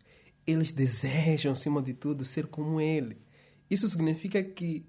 eles 0.47 0.73
desejam, 0.73 1.53
acima 1.53 1.81
de 1.83 1.95
tudo, 1.95 2.25
ser 2.25 2.47
como 2.47 2.81
ele. 2.81 3.17
Isso 3.71 3.89
significa 3.89 4.43
que, 4.43 4.87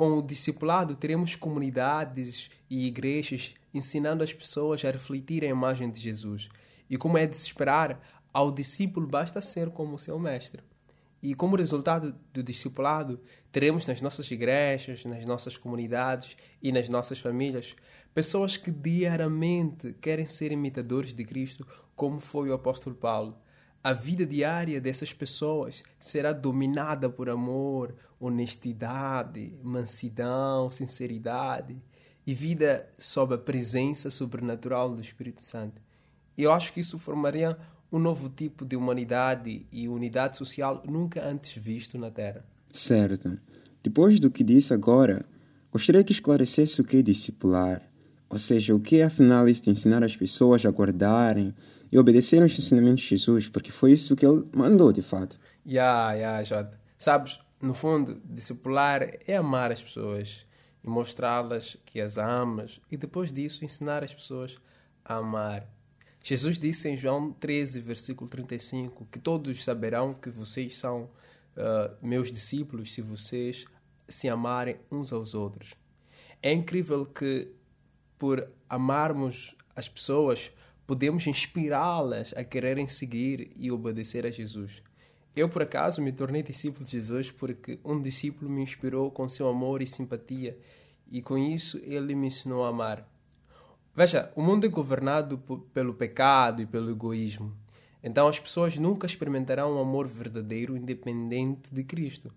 com 0.00 0.16
o 0.16 0.22
discipulado, 0.22 0.96
teremos 0.96 1.36
comunidades 1.36 2.48
e 2.70 2.86
igrejas 2.86 3.52
ensinando 3.74 4.24
as 4.24 4.32
pessoas 4.32 4.82
a 4.82 4.90
refletir 4.90 5.44
a 5.44 5.48
imagem 5.48 5.90
de 5.90 6.00
Jesus. 6.00 6.48
E 6.88 6.96
como 6.96 7.18
é 7.18 7.26
de 7.26 7.36
se 7.36 7.48
esperar, 7.48 8.00
ao 8.32 8.50
discípulo 8.50 9.06
basta 9.06 9.42
ser 9.42 9.68
como 9.68 9.98
seu 9.98 10.18
mestre. 10.18 10.62
E 11.22 11.34
como 11.34 11.54
resultado 11.54 12.14
do 12.32 12.42
discipulado, 12.42 13.20
teremos 13.52 13.84
nas 13.84 14.00
nossas 14.00 14.30
igrejas, 14.30 15.04
nas 15.04 15.26
nossas 15.26 15.58
comunidades 15.58 16.34
e 16.62 16.72
nas 16.72 16.88
nossas 16.88 17.18
famílias 17.18 17.76
pessoas 18.14 18.56
que 18.56 18.70
diariamente 18.70 19.92
querem 20.00 20.24
ser 20.24 20.50
imitadores 20.50 21.12
de 21.12 21.26
Cristo, 21.26 21.66
como 21.94 22.20
foi 22.20 22.48
o 22.48 22.54
apóstolo 22.54 22.96
Paulo 22.96 23.36
a 23.82 23.92
vida 23.92 24.26
diária 24.26 24.80
dessas 24.80 25.12
pessoas 25.12 25.82
será 25.98 26.32
dominada 26.32 27.08
por 27.08 27.30
amor, 27.30 27.94
honestidade, 28.18 29.54
mansidão, 29.62 30.70
sinceridade 30.70 31.76
e 32.26 32.34
vida 32.34 32.86
sob 32.98 33.34
a 33.34 33.38
presença 33.38 34.10
sobrenatural 34.10 34.94
do 34.94 35.00
Espírito 35.00 35.42
Santo. 35.42 35.80
Eu 36.36 36.52
acho 36.52 36.72
que 36.72 36.80
isso 36.80 36.98
formaria 36.98 37.56
um 37.90 37.98
novo 37.98 38.28
tipo 38.28 38.64
de 38.64 38.76
humanidade 38.76 39.66
e 39.72 39.88
unidade 39.88 40.36
social 40.36 40.82
nunca 40.86 41.26
antes 41.26 41.60
visto 41.60 41.98
na 41.98 42.10
Terra. 42.10 42.44
Certo. 42.72 43.38
Depois 43.82 44.20
do 44.20 44.30
que 44.30 44.44
disse 44.44 44.72
agora, 44.72 45.24
gostaria 45.72 46.04
que 46.04 46.12
esclarecesse 46.12 46.80
o 46.80 46.84
que 46.84 46.98
é 46.98 47.02
discipular. 47.02 47.82
Ou 48.28 48.38
seja, 48.38 48.74
o 48.74 48.80
que 48.80 48.98
é 48.98 49.04
afinal 49.04 49.48
isto 49.48 49.70
ensinar 49.70 50.04
as 50.04 50.16
pessoas 50.16 50.64
a 50.64 50.70
guardarem 50.70 51.52
e 51.90 51.98
obedecerem 51.98 52.46
os 52.46 52.58
ensinamentos 52.58 53.02
de 53.02 53.10
Jesus, 53.10 53.48
porque 53.48 53.72
foi 53.72 53.92
isso 53.92 54.14
que 54.14 54.24
ele 54.24 54.46
mandou 54.54 54.92
de 54.92 55.02
fato. 55.02 55.38
Ya, 55.66 56.12
yeah, 56.12 56.38
ya, 56.38 56.42
Jota. 56.42 56.80
Sabes, 56.96 57.38
no 57.60 57.74
fundo, 57.74 58.20
discipular 58.24 59.18
é 59.26 59.36
amar 59.36 59.72
as 59.72 59.82
pessoas 59.82 60.46
e 60.82 60.88
mostrá-las 60.88 61.76
que 61.84 62.00
as 62.00 62.16
amas 62.16 62.80
e 62.90 62.96
depois 62.96 63.32
disso 63.32 63.64
ensinar 63.64 64.02
as 64.04 64.14
pessoas 64.14 64.56
a 65.04 65.16
amar. 65.16 65.66
Jesus 66.22 66.58
disse 66.58 66.88
em 66.88 66.96
João 66.96 67.32
13, 67.32 67.80
versículo 67.80 68.28
35, 68.28 69.06
que 69.10 69.18
todos 69.18 69.64
saberão 69.64 70.12
que 70.12 70.28
vocês 70.28 70.76
são 70.76 71.04
uh, 71.56 71.96
meus 72.02 72.30
discípulos 72.30 72.92
se 72.92 73.00
vocês 73.00 73.64
se 74.08 74.28
amarem 74.28 74.76
uns 74.90 75.12
aos 75.12 75.34
outros. 75.34 75.74
É 76.42 76.52
incrível 76.52 77.06
que, 77.06 77.48
por 78.18 78.46
amarmos 78.68 79.54
as 79.74 79.88
pessoas, 79.88 80.50
podemos 80.90 81.24
inspirá-las 81.28 82.34
a 82.36 82.42
quererem 82.42 82.88
seguir 82.88 83.52
e 83.54 83.70
obedecer 83.70 84.26
a 84.26 84.30
Jesus. 84.30 84.82
Eu, 85.36 85.48
por 85.48 85.62
acaso, 85.62 86.02
me 86.02 86.10
tornei 86.10 86.42
discípulo 86.42 86.84
de 86.84 86.90
Jesus 86.90 87.30
porque 87.30 87.78
um 87.84 88.02
discípulo 88.02 88.50
me 88.50 88.60
inspirou 88.60 89.08
com 89.08 89.28
seu 89.28 89.48
amor 89.48 89.82
e 89.82 89.86
simpatia, 89.86 90.58
e 91.08 91.22
com 91.22 91.38
isso 91.38 91.80
ele 91.84 92.16
me 92.16 92.26
ensinou 92.26 92.64
a 92.64 92.70
amar. 92.70 93.08
Veja, 93.94 94.32
o 94.34 94.42
mundo 94.42 94.66
é 94.66 94.68
governado 94.68 95.38
pelo 95.72 95.94
pecado 95.94 96.60
e 96.60 96.66
pelo 96.66 96.90
egoísmo. 96.90 97.56
Então 98.02 98.26
as 98.26 98.40
pessoas 98.40 98.76
nunca 98.76 99.06
experimentarão 99.06 99.76
um 99.76 99.78
amor 99.78 100.08
verdadeiro 100.08 100.76
independente 100.76 101.72
de 101.72 101.84
Cristo. 101.84 102.32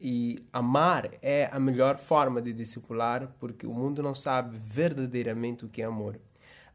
E 0.00 0.46
amar 0.52 1.10
é 1.20 1.50
a 1.50 1.58
melhor 1.58 1.98
forma 1.98 2.40
de 2.40 2.52
discipular 2.52 3.34
porque 3.40 3.66
o 3.66 3.74
mundo 3.74 4.00
não 4.00 4.14
sabe 4.14 4.56
verdadeiramente 4.58 5.64
o 5.64 5.68
que 5.68 5.82
é 5.82 5.86
amor. 5.86 6.20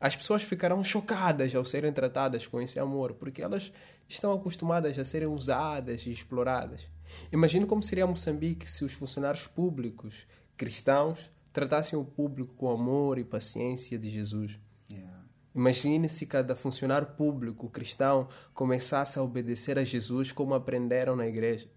As 0.05 0.15
pessoas 0.15 0.43
ficarão 0.43 0.83
chocadas 0.83 1.55
ao 1.55 1.65
serem 1.65 1.91
tratadas 1.91 2.45
com 2.45 2.61
esse 2.61 2.79
amor 2.79 3.15
porque 3.15 3.41
elas 3.41 3.73
estão 4.07 4.31
acostumadas 4.31 4.99
a 4.99 5.03
serem 5.03 5.27
usadas 5.27 6.05
e 6.05 6.11
exploradas. 6.11 6.87
Imagine 7.31 7.65
como 7.65 7.81
seria 7.81 8.05
Moçambique 8.05 8.69
se 8.69 8.85
os 8.85 8.93
funcionários 8.93 9.47
públicos 9.47 10.27
cristãos 10.55 11.31
tratassem 11.51 11.97
o 11.97 12.05
público 12.05 12.53
com 12.53 12.69
amor 12.69 13.17
e 13.17 13.23
paciência 13.23 13.97
de 13.97 14.11
Jesus. 14.11 14.59
Yeah. 14.87 15.23
Imagine 15.55 16.07
se 16.07 16.27
cada 16.27 16.55
funcionário 16.55 17.07
público 17.17 17.67
cristão 17.67 18.27
começasse 18.53 19.17
a 19.17 19.23
obedecer 19.23 19.79
a 19.79 19.83
Jesus 19.83 20.31
como 20.31 20.53
aprenderam 20.53 21.15
na 21.15 21.25
igreja. 21.25 21.67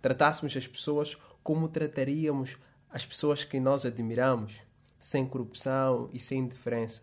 Tratássemos 0.00 0.56
as 0.56 0.66
pessoas 0.66 1.14
como 1.42 1.68
trataríamos 1.68 2.56
as 2.88 3.04
pessoas 3.04 3.44
que 3.44 3.60
nós 3.60 3.84
admiramos, 3.84 4.62
sem 4.98 5.26
corrupção 5.26 6.08
e 6.10 6.18
sem 6.18 6.38
indiferença. 6.38 7.02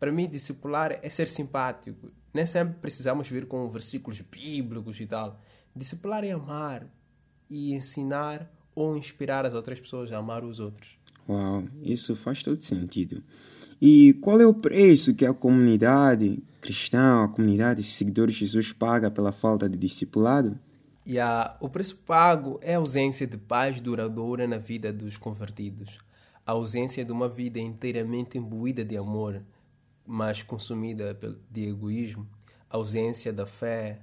Para 0.00 0.10
mim, 0.10 0.26
discipular 0.26 0.98
é 1.02 1.10
ser 1.10 1.28
simpático. 1.28 2.10
Nem 2.32 2.46
sempre 2.46 2.76
precisamos 2.80 3.28
vir 3.28 3.46
com 3.46 3.68
versículos 3.68 4.22
bíblicos 4.22 4.98
e 4.98 5.06
tal. 5.06 5.38
Discipular 5.76 6.24
é 6.24 6.30
amar 6.30 6.86
e 7.50 7.74
ensinar 7.74 8.50
ou 8.74 8.96
inspirar 8.96 9.44
as 9.44 9.52
outras 9.52 9.78
pessoas 9.78 10.10
a 10.10 10.16
amar 10.16 10.42
os 10.42 10.58
outros. 10.58 10.98
Uau, 11.28 11.64
isso 11.82 12.16
faz 12.16 12.42
todo 12.42 12.58
sentido. 12.58 13.22
E 13.80 14.14
qual 14.22 14.40
é 14.40 14.46
o 14.46 14.54
preço 14.54 15.14
que 15.14 15.26
a 15.26 15.34
comunidade 15.34 16.42
cristã, 16.62 17.24
a 17.24 17.28
comunidade 17.28 17.82
de 17.82 17.88
seguidores 17.88 18.34
de 18.34 18.40
Jesus 18.40 18.72
paga 18.72 19.10
pela 19.10 19.32
falta 19.32 19.68
de 19.68 19.76
discipulado? 19.76 20.58
E 21.04 21.18
a, 21.18 21.56
o 21.60 21.68
preço 21.68 21.96
pago 22.06 22.58
é 22.62 22.74
a 22.74 22.78
ausência 22.78 23.26
de 23.26 23.36
paz 23.36 23.80
duradoura 23.80 24.46
na 24.46 24.58
vida 24.58 24.92
dos 24.92 25.18
convertidos, 25.18 25.98
a 26.46 26.52
ausência 26.52 27.04
de 27.04 27.12
uma 27.12 27.28
vida 27.28 27.58
inteiramente 27.58 28.38
imbuída 28.38 28.84
de 28.84 28.96
amor, 28.96 29.42
mas 30.12 30.42
consumida 30.42 31.16
de 31.48 31.68
egoísmo, 31.68 32.28
ausência 32.68 33.32
da 33.32 33.46
fé, 33.46 34.00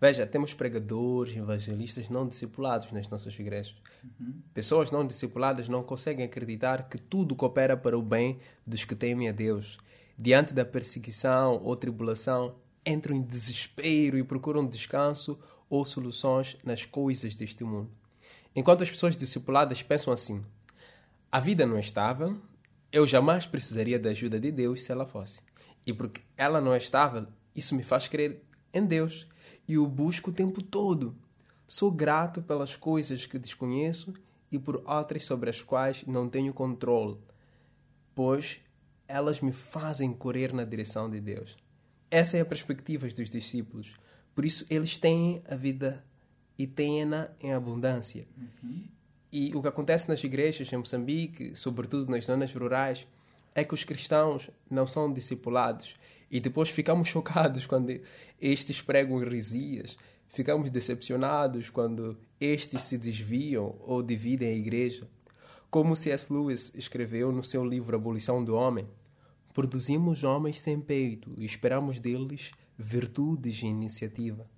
Veja, 0.00 0.26
temos 0.26 0.54
pregadores, 0.54 1.36
evangelistas 1.36 2.08
não 2.08 2.26
discipulados 2.26 2.90
nas 2.90 3.06
nossas 3.06 3.38
igrejas. 3.38 3.74
Uhum. 4.02 4.40
Pessoas 4.54 4.90
não 4.90 5.06
discipuladas 5.06 5.68
não 5.68 5.82
conseguem 5.82 6.24
acreditar 6.24 6.88
que 6.88 6.96
tudo 6.96 7.36
coopera 7.36 7.76
para 7.76 7.98
o 7.98 8.02
bem 8.02 8.38
dos 8.66 8.82
que 8.82 8.94
temem 8.94 9.28
a 9.28 9.32
Deus. 9.32 9.78
Diante 10.18 10.54
da 10.54 10.64
perseguição 10.64 11.60
ou 11.62 11.76
tribulação, 11.76 12.54
entram 12.86 13.14
em 13.14 13.20
desespero 13.20 14.16
e 14.16 14.24
procuram 14.24 14.66
descanso 14.66 15.38
ou 15.68 15.84
soluções 15.84 16.56
nas 16.64 16.86
coisas 16.86 17.36
deste 17.36 17.62
mundo. 17.62 17.90
Enquanto 18.56 18.82
as 18.82 18.90
pessoas 18.90 19.18
discipuladas 19.18 19.82
pensam 19.82 20.14
assim: 20.14 20.42
a 21.30 21.38
vida 21.40 21.66
não 21.66 21.76
é 21.76 21.80
estável, 21.80 22.40
eu 22.92 23.06
jamais 23.06 23.46
precisaria 23.46 23.98
da 23.98 24.10
ajuda 24.10 24.38
de 24.38 24.50
Deus 24.50 24.82
se 24.82 24.92
ela 24.92 25.06
fosse. 25.06 25.40
E 25.86 25.92
porque 25.92 26.20
ela 26.36 26.60
não 26.60 26.74
é 26.74 26.78
estável, 26.78 27.26
isso 27.54 27.74
me 27.74 27.82
faz 27.82 28.08
crer 28.08 28.42
em 28.72 28.84
Deus 28.84 29.26
e 29.66 29.78
o 29.78 29.86
busco 29.86 30.30
o 30.30 30.34
tempo 30.34 30.62
todo. 30.62 31.16
Sou 31.66 31.90
grato 31.90 32.42
pelas 32.42 32.76
coisas 32.76 33.26
que 33.26 33.38
desconheço 33.38 34.12
e 34.50 34.58
por 34.58 34.82
outras 34.84 35.24
sobre 35.24 35.48
as 35.48 35.62
quais 35.62 36.04
não 36.06 36.28
tenho 36.28 36.52
controle, 36.52 37.16
pois 38.14 38.60
elas 39.06 39.40
me 39.40 39.52
fazem 39.52 40.12
correr 40.12 40.52
na 40.52 40.64
direção 40.64 41.08
de 41.08 41.20
Deus. 41.20 41.56
Essa 42.10 42.36
é 42.36 42.40
a 42.40 42.44
perspectiva 42.44 43.08
dos 43.08 43.30
discípulos. 43.30 43.94
Por 44.34 44.44
isso, 44.44 44.66
eles 44.68 44.98
têm 44.98 45.42
a 45.48 45.54
vida 45.54 46.04
e 46.58 46.66
têm-na 46.66 47.30
em 47.40 47.52
abundância. 47.52 48.26
Uhum. 48.36 48.84
E 49.32 49.54
o 49.54 49.62
que 49.62 49.68
acontece 49.68 50.08
nas 50.08 50.22
igrejas 50.24 50.72
em 50.72 50.76
Moçambique, 50.76 51.54
sobretudo 51.54 52.10
nas 52.10 52.24
zonas 52.24 52.52
rurais, 52.52 53.06
é 53.54 53.64
que 53.64 53.74
os 53.74 53.84
cristãos 53.84 54.50
não 54.68 54.86
são 54.86 55.12
discipulados 55.12 55.96
e 56.30 56.40
depois 56.40 56.68
ficamos 56.68 57.06
chocados 57.08 57.66
quando 57.66 58.00
estes 58.40 58.80
pregam 58.80 59.20
heresias, 59.20 59.96
ficamos 60.28 60.70
decepcionados 60.70 61.70
quando 61.70 62.16
estes 62.40 62.82
se 62.82 62.96
desviam 62.96 63.76
ou 63.80 64.02
dividem 64.02 64.48
a 64.48 64.56
igreja. 64.56 65.08
Como 65.70 65.94
C.S. 65.94 66.32
Lewis 66.32 66.72
escreveu 66.74 67.30
no 67.30 67.44
seu 67.44 67.64
livro 67.64 67.94
Abolição 67.94 68.42
do 68.44 68.54
Homem, 68.54 68.88
produzimos 69.52 70.24
homens 70.24 70.58
sem 70.58 70.80
peito 70.80 71.32
e 71.36 71.44
esperamos 71.44 72.00
deles 72.00 72.50
virtudes 72.76 73.62
e 73.62 73.66
iniciativa. 73.66 74.48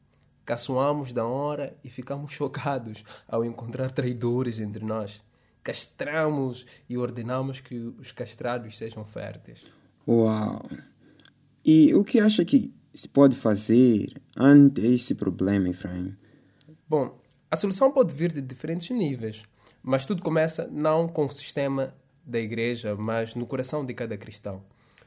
Caçoamos 0.45 1.13
da 1.13 1.25
hora 1.25 1.77
e 1.85 1.91
ficamos 1.91 2.33
chocados 2.33 3.05
ao 3.29 3.45
encontrar 3.45 3.91
traidores 3.91 4.61
entre 4.61 4.85
nós. 4.85 5.21
Castramos 5.63 6.67
e 6.89 6.99
ordenamos 6.99 7.61
que 7.61 7.77
os 7.77 8.11
castrados 8.11 8.77
sejam 8.77 9.05
férteis. 9.05 9.65
Uau! 10.07 10.69
E 11.65 11.95
o 11.95 12.03
que 12.03 12.19
acha 12.19 12.45
que 12.45 12.75
se 12.93 13.09
pode 13.09 13.37
fazer 13.37 14.21
ante 14.37 14.81
esse 14.81 15.15
problema, 15.15 15.69
Efraim? 15.69 16.17
Bom, 16.89 17.17
a 17.51 17.57
solução 17.57 17.93
pode 17.93 18.13
vir 18.13 18.33
de 18.33 18.41
diferentes 18.41 18.91
níveis, 18.91 19.43
mas 19.83 20.05
tudo 20.05 20.23
começa 20.23 20.69
não 20.73 21.09
com 21.09 21.27
o 21.27 21.31
sistema 21.31 21.95
da 22.25 22.41
igreja, 22.41 22.97
mas 22.97 23.35
no 23.35 23.47
coração 23.47 23.85
de 23.85 23.95
cada 23.95 24.17
cristão. 24.17 24.63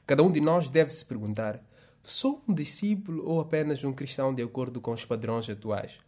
Cada 0.06 0.24
um 0.24 0.32
de 0.32 0.40
nós 0.40 0.70
deve 0.70 0.92
se 0.92 1.04
perguntar: 1.04 1.64
sou 2.06 2.42
um 2.48 2.54
discípulo 2.54 3.28
ou 3.28 3.42
apenas 3.42 3.84
um 3.84 3.92
cristão 3.92 4.34
de 4.34 4.44
acordo 4.44 4.80
com 4.80 4.92
os 4.92 5.04
padrões 5.04 5.50
atuais? 5.50 6.00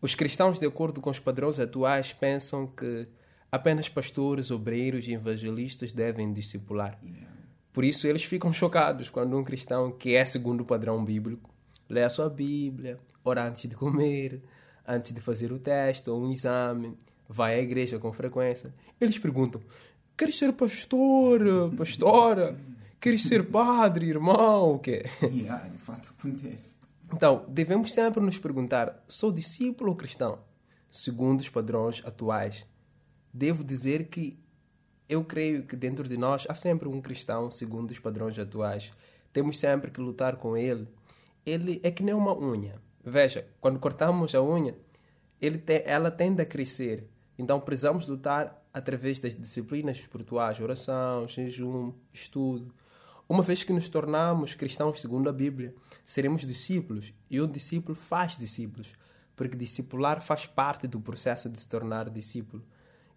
Os 0.00 0.14
cristãos, 0.14 0.58
de 0.58 0.66
acordo 0.66 1.00
com 1.00 1.10
os 1.10 1.20
padrões 1.20 1.60
atuais, 1.60 2.12
pensam 2.12 2.66
que 2.66 3.06
apenas 3.50 3.88
pastores, 3.88 4.50
obreiros 4.50 5.06
e 5.06 5.12
evangelistas 5.12 5.92
devem 5.92 6.32
discipular. 6.32 6.98
Por 7.72 7.84
isso 7.84 8.06
eles 8.06 8.24
ficam 8.24 8.52
chocados 8.52 9.10
quando 9.10 9.38
um 9.38 9.44
cristão, 9.44 9.92
que 9.92 10.14
é 10.14 10.24
segundo 10.24 10.62
o 10.62 10.64
padrão 10.64 11.04
bíblico, 11.04 11.50
lê 11.88 12.02
a 12.02 12.08
sua 12.08 12.28
Bíblia, 12.28 12.98
ora 13.24 13.46
antes 13.46 13.68
de 13.68 13.74
comer, 13.76 14.42
antes 14.86 15.12
de 15.12 15.20
fazer 15.20 15.52
o 15.52 15.58
teste 15.58 16.10
ou 16.10 16.22
um 16.22 16.30
exame, 16.30 16.96
vai 17.28 17.54
à 17.54 17.62
igreja 17.62 17.98
com 17.98 18.12
frequência. 18.12 18.74
Eles 19.00 19.18
perguntam: 19.18 19.60
Queres 20.16 20.38
ser 20.38 20.52
pastor, 20.52 21.40
pastora? 21.76 22.56
Queres 23.04 23.24
ser 23.24 23.50
padre, 23.50 24.08
irmão? 24.08 24.76
O 24.76 24.78
quê? 24.78 25.04
Yeah, 25.22 25.68
de 25.68 25.76
fato 25.76 26.14
acontece. 26.18 26.74
Então, 27.12 27.44
devemos 27.50 27.92
sempre 27.92 28.18
nos 28.22 28.38
perguntar: 28.38 29.04
sou 29.06 29.30
discípulo 29.30 29.90
ou 29.90 29.94
cristão? 29.94 30.38
Segundo 30.90 31.40
os 31.40 31.50
padrões 31.50 32.00
atuais. 32.02 32.66
Devo 33.30 33.62
dizer 33.62 34.08
que 34.08 34.38
eu 35.06 35.22
creio 35.22 35.66
que 35.66 35.76
dentro 35.76 36.08
de 36.08 36.16
nós 36.16 36.46
há 36.48 36.54
sempre 36.54 36.88
um 36.88 37.02
cristão 37.02 37.50
segundo 37.50 37.90
os 37.90 37.98
padrões 37.98 38.38
atuais. 38.38 38.90
Temos 39.34 39.58
sempre 39.58 39.90
que 39.90 40.00
lutar 40.00 40.36
com 40.36 40.56
ele. 40.56 40.88
Ele 41.44 41.80
é 41.82 41.90
que 41.90 42.02
nem 42.02 42.14
uma 42.14 42.34
unha. 42.34 42.80
Veja, 43.04 43.46
quando 43.60 43.78
cortamos 43.78 44.34
a 44.34 44.42
unha, 44.42 44.74
ele 45.42 45.58
te, 45.58 45.82
ela 45.84 46.10
tende 46.10 46.40
a 46.40 46.46
crescer. 46.46 47.06
Então 47.38 47.60
precisamos 47.60 48.06
lutar 48.06 48.66
através 48.72 49.20
das 49.20 49.34
disciplinas 49.34 49.98
espirituais, 49.98 50.58
oração, 50.58 51.28
jejum, 51.28 51.92
estudo. 52.10 52.72
Uma 53.28 53.42
vez 53.42 53.64
que 53.64 53.72
nos 53.72 53.88
tornamos 53.88 54.54
cristãos 54.54 55.00
segundo 55.00 55.28
a 55.28 55.32
Bíblia, 55.32 55.74
seremos 56.04 56.42
discípulos 56.42 57.14
e 57.30 57.40
um 57.40 57.50
discípulo 57.50 57.94
faz 57.94 58.36
discípulos. 58.36 58.92
porque 59.36 59.56
discipular 59.56 60.22
faz 60.22 60.46
parte 60.46 60.86
do 60.86 61.00
processo 61.00 61.50
de 61.50 61.58
se 61.58 61.68
tornar 61.68 62.08
discípulo. 62.08 62.64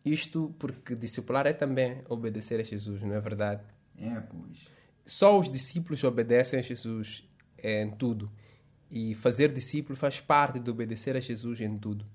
Isto 0.03 0.55
porque 0.57 0.95
discipular 0.95 1.45
é 1.45 1.53
também 1.53 2.01
obedecer 2.09 2.59
a 2.59 2.63
Jesus, 2.63 3.03
não 3.03 3.13
é 3.13 3.19
verdade? 3.19 3.61
É, 3.95 4.19
pois. 4.21 4.67
Só 5.05 5.37
os 5.37 5.49
discípulos 5.49 6.03
obedecem 6.03 6.57
a 6.57 6.61
Jesus 6.61 7.27
em 7.61 7.91
tudo. 7.91 8.31
E 8.89 9.13
fazer 9.15 9.51
discípulo 9.51 9.95
faz 9.95 10.19
parte 10.21 10.59
de 10.59 10.71
obedecer 10.71 11.15
a 11.15 11.19
Jesus 11.19 11.61
em 11.61 11.77
tudo. 11.77 12.05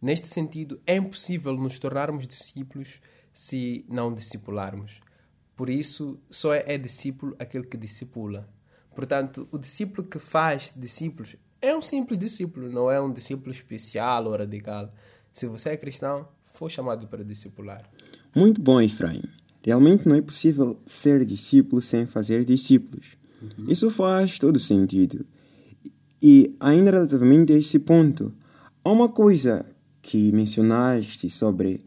Neste 0.00 0.28
sentido, 0.28 0.80
é 0.86 0.96
impossível 0.96 1.54
nos 1.54 1.78
tornarmos 1.78 2.28
discípulos 2.28 3.00
se 3.32 3.84
não 3.88 4.12
discipularmos. 4.12 5.00
Por 5.58 5.68
isso, 5.68 6.20
só 6.30 6.54
é 6.54 6.78
discípulo 6.78 7.34
aquele 7.36 7.64
que 7.64 7.76
discipula. 7.76 8.48
Portanto, 8.94 9.48
o 9.50 9.58
discípulo 9.58 10.06
que 10.06 10.20
faz 10.20 10.72
discípulos 10.76 11.34
é 11.60 11.76
um 11.76 11.82
simples 11.82 12.16
discípulo, 12.16 12.70
não 12.70 12.88
é 12.88 13.00
um 13.00 13.12
discípulo 13.12 13.50
especial 13.50 14.26
ou 14.26 14.36
radical. 14.36 14.94
Se 15.32 15.48
você 15.48 15.70
é 15.70 15.76
cristão, 15.76 16.28
foi 16.46 16.70
chamado 16.70 17.08
para 17.08 17.24
discipular. 17.24 17.82
Muito 18.36 18.62
bom, 18.62 18.80
Efraim. 18.80 19.24
Realmente 19.60 20.08
não 20.08 20.14
é 20.14 20.22
possível 20.22 20.80
ser 20.86 21.24
discípulo 21.24 21.82
sem 21.82 22.06
fazer 22.06 22.44
discípulos. 22.44 23.16
Uhum. 23.42 23.68
Isso 23.68 23.90
faz 23.90 24.38
todo 24.38 24.60
sentido. 24.60 25.26
E 26.22 26.54
ainda 26.60 26.92
relativamente 26.92 27.52
a 27.52 27.58
esse 27.58 27.80
ponto, 27.80 28.32
há 28.84 28.92
uma 28.92 29.08
coisa 29.08 29.66
que 30.00 30.30
mencionaste 30.30 31.28
sobre 31.28 31.80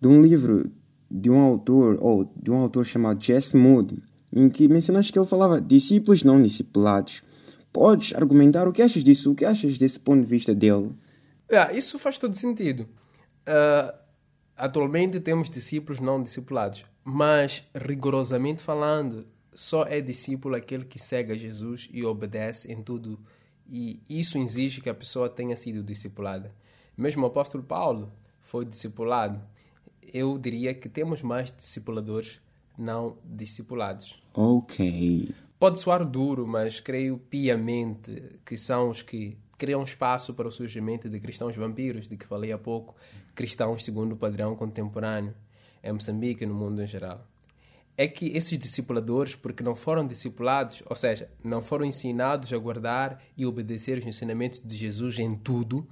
de 0.00 0.08
um 0.08 0.22
livro 0.22 0.72
de 1.10 1.28
um 1.30 1.40
autor 1.40 1.98
ou 2.00 2.30
de 2.40 2.50
um 2.50 2.56
autor 2.56 2.84
chamado 2.84 3.22
Jess 3.22 3.52
Moody, 3.52 4.02
em 4.32 4.48
que 4.48 4.68
mencionaste 4.68 5.12
que 5.12 5.18
ele 5.18 5.26
falava 5.26 5.60
discípulos 5.60 6.22
não 6.22 6.40
discipulados. 6.40 7.22
Podes 7.72 8.14
argumentar 8.14 8.68
o 8.68 8.72
que 8.72 8.82
achas 8.82 9.02
disso? 9.02 9.32
O 9.32 9.34
que 9.34 9.44
achas 9.44 9.78
desse 9.78 9.98
ponto 9.98 10.20
de 10.20 10.26
vista 10.26 10.54
dele? 10.54 10.92
É, 11.48 11.76
isso 11.76 11.98
faz 11.98 12.18
todo 12.18 12.34
sentido. 12.34 12.82
Uh, 13.42 13.92
atualmente 14.56 15.18
temos 15.18 15.50
discípulos 15.50 15.98
não 15.98 16.22
discipulados, 16.22 16.84
mas 17.04 17.64
rigorosamente 17.74 18.62
falando, 18.62 19.26
só 19.54 19.84
é 19.84 20.00
discípulo 20.00 20.54
aquele 20.54 20.84
que 20.84 20.98
segue 20.98 21.32
a 21.32 21.36
Jesus 21.36 21.88
e 21.92 22.04
obedece 22.04 22.70
em 22.72 22.82
tudo. 22.82 23.18
E 23.68 24.00
isso 24.08 24.38
exige 24.38 24.80
que 24.80 24.90
a 24.90 24.94
pessoa 24.94 25.28
tenha 25.28 25.56
sido 25.56 25.82
discipulada. 25.82 26.54
Mesmo 26.96 27.24
o 27.24 27.26
apóstolo 27.26 27.62
Paulo 27.62 28.12
foi 28.42 28.64
discipulado. 28.64 29.44
Eu 30.12 30.38
diria 30.38 30.74
que 30.74 30.88
temos 30.88 31.22
mais 31.22 31.52
discipuladores 31.52 32.40
não 32.76 33.16
discipulados. 33.24 34.20
Ok. 34.34 35.30
Pode 35.58 35.78
soar 35.78 36.04
duro, 36.04 36.46
mas 36.46 36.80
creio 36.80 37.18
piamente 37.18 38.38
que 38.44 38.56
são 38.56 38.88
os 38.88 39.02
que 39.02 39.36
criam 39.58 39.82
espaço 39.82 40.32
para 40.32 40.48
o 40.48 40.50
surgimento 40.50 41.06
de 41.06 41.20
cristãos 41.20 41.54
vampiros, 41.54 42.08
de 42.08 42.16
que 42.16 42.24
falei 42.24 42.50
há 42.50 42.56
pouco, 42.56 42.96
cristãos 43.34 43.84
segundo 43.84 44.12
o 44.12 44.16
padrão 44.16 44.56
contemporâneo, 44.56 45.34
em 45.84 45.92
Moçambique 45.92 46.44
e 46.44 46.46
no 46.46 46.54
mundo 46.54 46.82
em 46.82 46.86
geral. 46.86 47.26
É 47.94 48.08
que 48.08 48.28
esses 48.28 48.58
discipuladores, 48.58 49.36
porque 49.36 49.62
não 49.62 49.76
foram 49.76 50.06
discipulados, 50.06 50.82
ou 50.86 50.96
seja, 50.96 51.30
não 51.44 51.60
foram 51.60 51.84
ensinados 51.84 52.50
a 52.54 52.56
guardar 52.56 53.22
e 53.36 53.44
obedecer 53.44 53.98
os 53.98 54.06
ensinamentos 54.06 54.62
de 54.64 54.74
Jesus 54.74 55.18
em 55.18 55.36
tudo, 55.36 55.86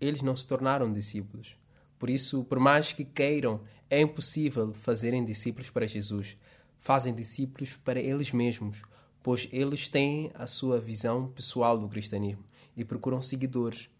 eles 0.00 0.22
não 0.22 0.36
se 0.36 0.46
tornaram 0.46 0.92
discípulos. 0.92 1.56
Por 2.00 2.08
isso, 2.08 2.42
por 2.44 2.58
mais 2.58 2.94
que 2.94 3.04
queiram, 3.04 3.60
é 3.90 4.00
impossível 4.00 4.72
fazerem 4.72 5.22
discípulos 5.22 5.68
para 5.68 5.86
Jesus. 5.86 6.34
Fazem 6.78 7.14
discípulos 7.14 7.76
para 7.76 8.00
eles 8.00 8.32
mesmos, 8.32 8.82
pois 9.22 9.46
eles 9.52 9.90
têm 9.90 10.30
a 10.32 10.46
sua 10.46 10.80
visão 10.80 11.28
pessoal 11.28 11.76
do 11.76 11.90
cristianismo 11.90 12.42
e 12.74 12.86
procuram 12.86 13.20
seguidores. 13.20 13.90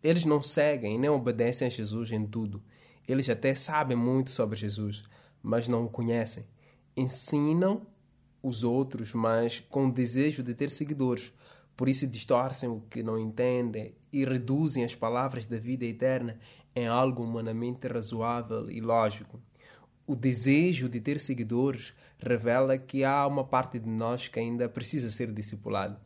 Eles 0.00 0.24
não 0.24 0.40
seguem 0.40 1.00
nem 1.00 1.10
obedecem 1.10 1.66
a 1.66 1.70
Jesus 1.70 2.12
em 2.12 2.24
tudo. 2.24 2.62
Eles 3.08 3.28
até 3.28 3.56
sabem 3.56 3.96
muito 3.96 4.30
sobre 4.30 4.56
Jesus, 4.56 5.02
mas 5.42 5.66
não 5.66 5.84
o 5.84 5.90
conhecem. 5.90 6.46
Ensinam 6.96 7.84
os 8.40 8.62
outros, 8.62 9.12
mas 9.14 9.58
com 9.68 9.88
o 9.88 9.92
desejo 9.92 10.44
de 10.44 10.54
ter 10.54 10.70
seguidores. 10.70 11.32
Por 11.76 11.88
isso 11.88 12.06
distorcem 12.06 12.68
o 12.68 12.82
que 12.88 13.02
não 13.02 13.18
entendem 13.18 13.94
e 14.12 14.24
reduzem 14.24 14.84
as 14.84 14.94
palavras 14.94 15.46
da 15.46 15.58
vida 15.58 15.84
eterna 15.84 16.38
em 16.74 16.86
algo 16.86 17.22
humanamente 17.22 17.86
razoável 17.86 18.70
e 18.70 18.80
lógico. 18.80 19.40
O 20.06 20.14
desejo 20.14 20.88
de 20.88 21.00
ter 21.00 21.20
seguidores 21.20 21.92
revela 22.18 22.78
que 22.78 23.04
há 23.04 23.26
uma 23.26 23.44
parte 23.44 23.78
de 23.78 23.88
nós 23.88 24.28
que 24.28 24.40
ainda 24.40 24.68
precisa 24.68 25.10
ser 25.10 25.32
discipulado. 25.32 25.98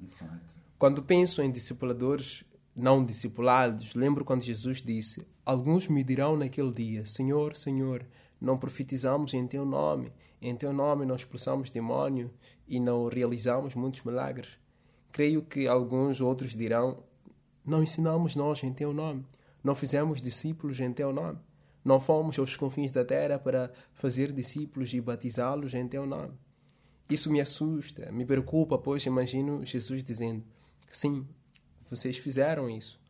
Quando 0.78 1.02
penso 1.02 1.42
em 1.42 1.50
discipuladores 1.50 2.44
não 2.74 3.04
discipulados, 3.04 3.94
lembro 3.94 4.24
quando 4.24 4.42
Jesus 4.42 4.82
disse: 4.82 5.26
Alguns 5.44 5.88
me 5.88 6.02
dirão 6.02 6.36
naquele 6.36 6.72
dia: 6.72 7.04
Senhor, 7.04 7.56
Senhor, 7.56 8.04
não 8.40 8.58
profetizamos 8.58 9.34
em 9.34 9.46
teu 9.46 9.64
nome, 9.64 10.12
em 10.40 10.56
teu 10.56 10.72
nome 10.72 11.06
não 11.06 11.14
expulsamos 11.14 11.70
demónio 11.70 12.30
e 12.66 12.80
não 12.80 13.06
realizamos 13.06 13.74
muitos 13.74 14.02
milagres. 14.02 14.58
Creio 15.12 15.42
que 15.42 15.68
alguns 15.68 16.20
outros 16.20 16.56
dirão: 16.56 17.04
Não 17.64 17.82
ensinamos 17.82 18.34
nós 18.34 18.64
em 18.64 18.72
teu 18.72 18.92
nome, 18.92 19.24
não 19.62 19.74
fizemos 19.74 20.20
discípulos 20.20 20.80
em 20.80 20.92
teu 20.92 21.12
nome. 21.12 21.38
Não 21.84 21.98
fomos 21.98 22.38
aos 22.38 22.56
confins 22.56 22.92
da 22.92 23.04
terra 23.04 23.38
para 23.38 23.72
fazer 23.94 24.32
discípulos 24.32 24.92
e 24.94 25.00
batizá-los 25.00 25.74
em 25.74 25.86
teu 25.88 26.06
nome. 26.06 26.32
Isso 27.10 27.30
me 27.30 27.40
assusta, 27.40 28.10
me 28.12 28.24
preocupa, 28.24 28.78
pois 28.78 29.04
imagino 29.04 29.64
Jesus 29.64 30.04
dizendo: 30.04 30.42
Sim, 30.90 31.26
vocês 31.90 32.16
fizeram 32.16 32.70
isso, 32.70 33.00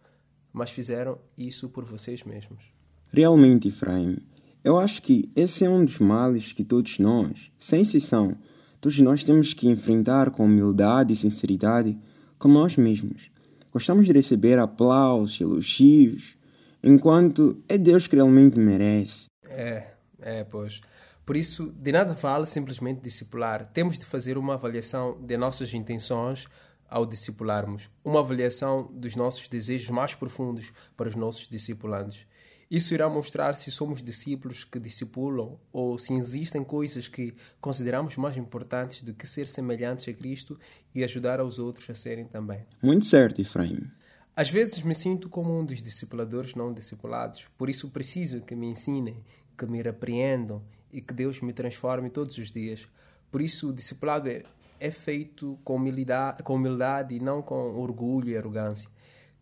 mas 0.52 0.70
fizeram 0.70 1.18
isso 1.36 1.68
por 1.68 1.84
vocês 1.84 2.24
mesmos. 2.24 2.64
Realmente, 3.12 3.68
Efraim, 3.68 4.18
eu 4.64 4.78
acho 4.78 5.02
que 5.02 5.30
esse 5.36 5.64
é 5.64 5.70
um 5.70 5.84
dos 5.84 5.98
males 5.98 6.52
que 6.52 6.64
todos 6.64 6.98
nós, 6.98 7.52
sem 7.58 7.82
exceção, 7.82 8.36
todos 8.80 8.98
nós 9.00 9.22
temos 9.22 9.52
que 9.52 9.68
enfrentar 9.68 10.30
com 10.30 10.46
humildade 10.46 11.12
e 11.12 11.16
sinceridade 11.16 11.98
com 12.38 12.48
nós 12.48 12.76
mesmos. 12.76 13.30
Gostamos 13.70 14.06
de 14.06 14.12
receber 14.12 14.58
aplausos, 14.58 15.40
elogios, 15.40 16.36
enquanto 16.82 17.62
é 17.68 17.78
Deus 17.78 18.06
que 18.06 18.16
realmente 18.16 18.58
merece. 18.58 19.26
É, 19.44 19.86
é, 20.20 20.44
pois. 20.44 20.80
Por 21.24 21.36
isso, 21.36 21.72
de 21.76 21.92
nada 21.92 22.14
vale 22.14 22.46
simplesmente 22.46 23.00
discipular. 23.00 23.70
Temos 23.72 23.96
de 23.96 24.04
fazer 24.04 24.36
uma 24.36 24.54
avaliação 24.54 25.18
de 25.20 25.36
nossas 25.36 25.72
intenções 25.72 26.46
ao 26.88 27.06
discipularmos, 27.06 27.88
uma 28.04 28.20
avaliação 28.20 28.90
dos 28.92 29.16
nossos 29.16 29.48
desejos 29.48 29.88
mais 29.88 30.14
profundos 30.14 30.72
para 30.96 31.08
os 31.08 31.14
nossos 31.14 31.48
discipulandos. 31.48 32.26
Isso 32.70 32.94
irá 32.94 33.08
mostrar 33.08 33.54
se 33.54 33.70
somos 33.70 34.02
discípulos 34.02 34.64
que 34.64 34.80
discipulam 34.80 35.58
ou 35.72 35.98
se 35.98 36.14
existem 36.14 36.64
coisas 36.64 37.06
que 37.06 37.34
consideramos 37.60 38.16
mais 38.16 38.36
importantes 38.36 39.02
do 39.02 39.12
que 39.12 39.26
ser 39.26 39.46
semelhantes 39.46 40.08
a 40.08 40.12
Cristo 40.12 40.58
e 40.94 41.04
ajudar 41.04 41.38
aos 41.38 41.58
outros 41.58 41.88
a 41.90 41.94
serem 41.94 42.24
também. 42.24 42.64
Muito 42.82 43.04
certo, 43.04 43.40
Efraim. 43.40 43.90
Às 44.34 44.48
vezes 44.48 44.82
me 44.82 44.94
sinto 44.94 45.28
como 45.28 45.58
um 45.58 45.64
dos 45.64 45.82
discipuladores 45.82 46.54
não 46.54 46.72
discipulados, 46.72 47.48
por 47.58 47.68
isso 47.68 47.90
preciso 47.90 48.40
que 48.40 48.54
me 48.54 48.66
ensinem, 48.66 49.22
que 49.58 49.66
me 49.66 49.82
repreendam 49.82 50.62
e 50.90 51.02
que 51.02 51.12
Deus 51.12 51.42
me 51.42 51.52
transforme 51.52 52.08
todos 52.08 52.38
os 52.38 52.50
dias. 52.50 52.88
Por 53.30 53.42
isso 53.42 53.68
o 53.68 53.72
discipulado 53.72 54.28
é, 54.28 54.42
é 54.80 54.90
feito 54.90 55.58
com 55.62 55.76
humildade, 55.76 56.42
com 56.42 56.54
humildade 56.54 57.14
e 57.14 57.20
não 57.20 57.42
com 57.42 57.74
orgulho 57.78 58.30
e 58.30 58.36
arrogância. 58.36 58.88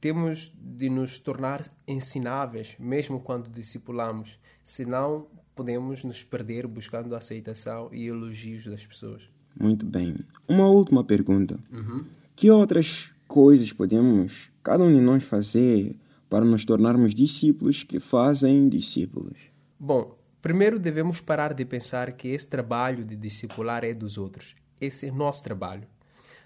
Temos 0.00 0.52
de 0.56 0.90
nos 0.90 1.18
tornar 1.18 1.62
ensináveis, 1.86 2.74
mesmo 2.78 3.20
quando 3.20 3.48
discipulamos, 3.48 4.40
senão 4.64 5.28
podemos 5.54 6.02
nos 6.02 6.24
perder 6.24 6.66
buscando 6.66 7.14
a 7.14 7.18
aceitação 7.18 7.90
e 7.92 8.06
elogios 8.06 8.64
das 8.64 8.84
pessoas. 8.84 9.28
Muito 9.58 9.84
bem. 9.86 10.16
Uma 10.48 10.68
última 10.68 11.04
pergunta. 11.04 11.60
Uhum. 11.70 12.06
Que 12.34 12.50
outras 12.50 13.12
coisas 13.30 13.72
podemos 13.72 14.50
cada 14.60 14.82
um 14.82 14.92
de 14.92 15.00
nós 15.00 15.22
fazer 15.22 15.96
para 16.28 16.44
nos 16.44 16.64
tornarmos 16.64 17.14
discípulos 17.14 17.84
que 17.84 18.00
fazem 18.00 18.68
discípulos? 18.68 19.38
Bom, 19.78 20.18
primeiro 20.42 20.80
devemos 20.80 21.20
parar 21.20 21.54
de 21.54 21.64
pensar 21.64 22.10
que 22.10 22.26
esse 22.26 22.48
trabalho 22.48 23.04
de 23.04 23.14
discipular 23.14 23.84
é 23.84 23.94
dos 23.94 24.18
outros. 24.18 24.56
Esse 24.80 25.06
é 25.06 25.12
nosso 25.12 25.44
trabalho. 25.44 25.86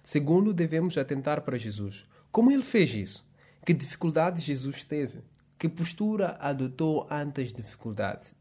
Segundo, 0.02 0.52
devemos 0.52 0.98
atentar 0.98 1.40
para 1.40 1.56
Jesus. 1.56 2.04
Como 2.30 2.52
ele 2.52 2.62
fez 2.62 2.92
isso? 2.92 3.26
Que 3.64 3.72
dificuldades 3.72 4.44
Jesus 4.44 4.84
teve? 4.84 5.24
Que 5.58 5.70
postura 5.70 6.36
adotou 6.38 7.06
ante 7.10 7.40
as 7.40 7.50
dificuldades? 7.50 8.34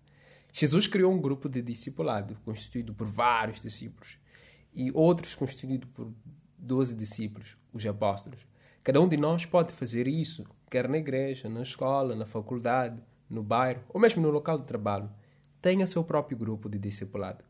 Jesus 0.51 0.85
criou 0.85 1.13
um 1.13 1.21
grupo 1.21 1.47
de 1.47 1.61
discipulado, 1.61 2.37
constituído 2.43 2.93
por 2.93 3.07
vários 3.07 3.61
discípulos, 3.61 4.17
e 4.75 4.91
outros 4.93 5.33
constituído 5.33 5.87
por 5.87 6.11
doze 6.63 6.95
discípulos, 6.95 7.57
os 7.71 7.85
apóstolos. 7.85 8.39
Cada 8.83 8.99
um 8.99 9.07
de 9.07 9.17
nós 9.17 9.45
pode 9.45 9.71
fazer 9.71 10.07
isso, 10.07 10.45
quer 10.69 10.87
na 10.87 10.97
igreja, 10.97 11.49
na 11.49 11.61
escola, 11.61 12.15
na 12.15 12.25
faculdade, 12.25 13.01
no 13.29 13.43
bairro 13.43 13.83
ou 13.89 13.99
mesmo 13.99 14.21
no 14.21 14.29
local 14.29 14.57
de 14.57 14.65
trabalho. 14.65 15.09
Tenha 15.61 15.87
seu 15.87 16.03
próprio 16.03 16.37
grupo 16.37 16.69
de 16.69 16.77
discipulado. 16.77 17.43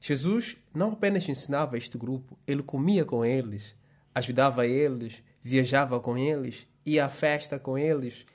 Jesus 0.00 0.56
não 0.74 0.92
apenas 0.92 1.28
ensinava 1.28 1.76
este 1.76 1.96
grupo, 1.96 2.36
ele 2.46 2.62
comia 2.62 3.04
com 3.04 3.24
eles, 3.24 3.74
ajudava 4.14 4.66
eles, 4.66 5.22
viajava 5.42 6.00
com 6.00 6.16
eles, 6.18 6.66
ia 6.84 7.04
à 7.04 7.08
festa 7.08 7.58
com 7.58 7.78
eles 7.78 8.26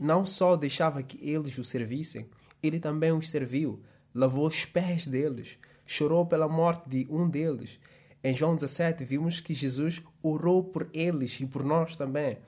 não 0.00 0.24
só 0.24 0.56
deixava 0.56 1.02
que 1.02 1.18
eles 1.28 1.58
o 1.58 1.62
servissem, 1.62 2.26
ele 2.62 2.80
também 2.80 3.12
os 3.12 3.28
serviu, 3.28 3.82
lavou 4.14 4.46
os 4.46 4.64
pés 4.64 5.06
deles, 5.06 5.58
chorou 5.84 6.24
pela 6.24 6.48
morte 6.48 6.88
de 6.88 7.06
um 7.10 7.28
deles. 7.28 7.78
Em 8.22 8.34
João 8.34 8.54
17, 8.54 9.02
vimos 9.04 9.40
que 9.40 9.54
Jesus 9.54 10.02
orou 10.22 10.62
por 10.62 10.88
eles 10.92 11.40
e 11.40 11.46
por 11.46 11.64
nós 11.64 11.96
também. 11.96 12.38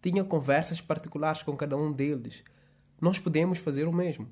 Tinha 0.00 0.24
conversas 0.24 0.80
particulares 0.80 1.42
com 1.42 1.54
cada 1.56 1.76
um 1.76 1.92
deles. 1.92 2.42
Nós 2.98 3.18
podemos 3.18 3.58
fazer 3.58 3.86
o 3.86 3.92
mesmo. 3.92 4.28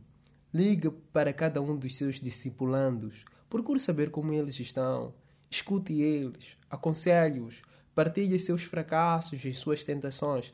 Ligue 0.52 0.90
para 1.12 1.32
cada 1.32 1.60
um 1.60 1.76
dos 1.76 1.94
seus 1.94 2.18
discipulandos. 2.18 3.26
Procure 3.50 3.78
saber 3.78 4.10
como 4.10 4.32
eles 4.32 4.58
estão. 4.58 5.12
Escute 5.50 6.00
eles. 6.00 6.56
Aconselhe-os. 6.70 7.62
Partilhe 7.94 8.38
seus 8.38 8.62
fracassos 8.62 9.44
e 9.44 9.52
suas 9.52 9.84
tentações. 9.84 10.50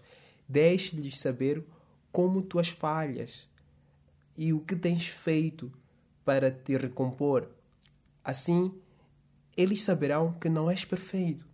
Deixe-lhes 0.49 1.19
saber 1.19 1.65
como 2.11 2.43
tuas 2.43 2.69
falhas 2.69 3.49
e 4.37 4.53
o 4.53 4.61
que 4.61 4.75
tens 4.75 5.07
feito 5.07 5.71
para 6.25 6.51
te 6.51 6.77
recompor. 6.77 7.49
Assim, 8.23 8.73
eles 9.57 9.83
saberão 9.83 10.33
que 10.33 10.49
não 10.49 10.71
és 10.71 10.85
perfeito 10.85 11.47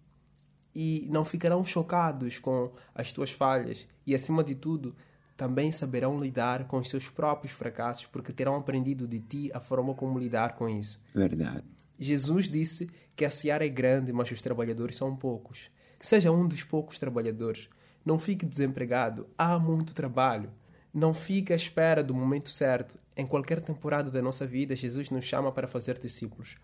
e 0.75 1.07
não 1.11 1.25
ficarão 1.25 1.65
chocados 1.65 2.39
com 2.39 2.73
as 2.95 3.13
tuas 3.13 3.33
falhas 3.33 3.87
e, 4.07 4.15
acima 4.15 4.45
de 4.45 4.55
tudo, 4.55 4.95
também 5.37 5.73
saberão 5.73 6.23
lidar 6.23 6.67
com 6.67 6.79
os 6.79 6.89
seus 6.89 7.09
próprios 7.09 7.53
fracassos 7.53 8.07
porque 8.07 8.33
terão 8.33 8.57
aprendido 8.57 9.09
de 9.09 9.21
ti 9.21 9.51
a 9.55 9.61
forma 9.61 9.95
como 9.95 10.19
lidar 10.19 10.55
com 10.55 10.69
isso. 10.69 11.01
Verdade. 11.15 11.65
Jesus 11.99 12.49
disse 12.49 12.91
que 13.17 13.25
a 13.25 13.31
seara 13.31 13.65
é 13.65 13.69
grande, 13.69 14.13
mas 14.13 14.31
os 14.31 14.41
trabalhadores 14.41 14.97
são 14.97 15.15
poucos. 15.15 15.71
Seja 15.99 16.31
um 16.31 16.47
dos 16.47 16.65
poucos 16.65 16.99
trabalhadores. 16.99 17.69
Não 18.05 18.19
fique 18.19 18.47
desempregado. 18.47 19.29
Há 19.37 19.59
muito 19.59 19.93
trabalho. 19.93 20.51
Não 20.93 21.13
fique 21.13 21.53
à 21.53 21.57
espera 21.57 22.03
do 22.03 22.15
momento 22.15 22.51
certo. 22.51 22.99
Em 23.17 23.27
qualquer 23.27 23.61
temporada 23.61 24.11
da 24.11 24.23
nossa 24.23 24.47
vida, 24.47 24.75
Jesus 24.75 25.11
nos 25.11 25.25
chama 25.25 25.53
para 25.53 25.69
fazer 25.69 25.99
discípulos. 25.99 26.57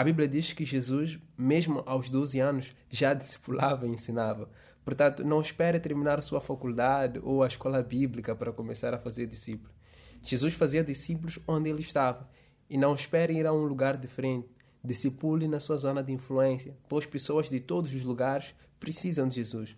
A 0.00 0.02
Bíblia 0.02 0.26
diz 0.26 0.54
que 0.54 0.64
Jesus, 0.64 1.18
mesmo 1.36 1.82
aos 1.84 2.08
12 2.08 2.40
anos, 2.40 2.74
já 2.88 3.12
discipulava 3.12 3.86
e 3.86 3.90
ensinava. 3.90 4.48
Portanto, 4.82 5.22
não 5.22 5.42
espere 5.42 5.78
terminar 5.78 6.22
sua 6.22 6.40
faculdade 6.40 7.20
ou 7.22 7.42
a 7.42 7.46
escola 7.46 7.82
bíblica 7.82 8.34
para 8.34 8.50
começar 8.50 8.94
a 8.94 8.98
fazer 8.98 9.26
discípulos. 9.26 9.76
Jesus 10.22 10.54
fazia 10.54 10.82
discípulos 10.82 11.38
onde 11.46 11.68
ele 11.68 11.82
estava. 11.82 12.26
E 12.70 12.78
não 12.78 12.94
espere 12.94 13.34
ir 13.34 13.46
a 13.46 13.52
um 13.52 13.64
lugar 13.64 13.98
diferente. 13.98 14.48
Discipule 14.82 15.46
na 15.46 15.60
sua 15.60 15.76
zona 15.76 16.02
de 16.02 16.12
influência, 16.12 16.74
pois 16.88 17.04
pessoas 17.04 17.50
de 17.50 17.60
todos 17.60 17.92
os 17.92 18.02
lugares 18.02 18.54
precisam 18.78 19.28
de 19.28 19.34
Jesus. 19.34 19.76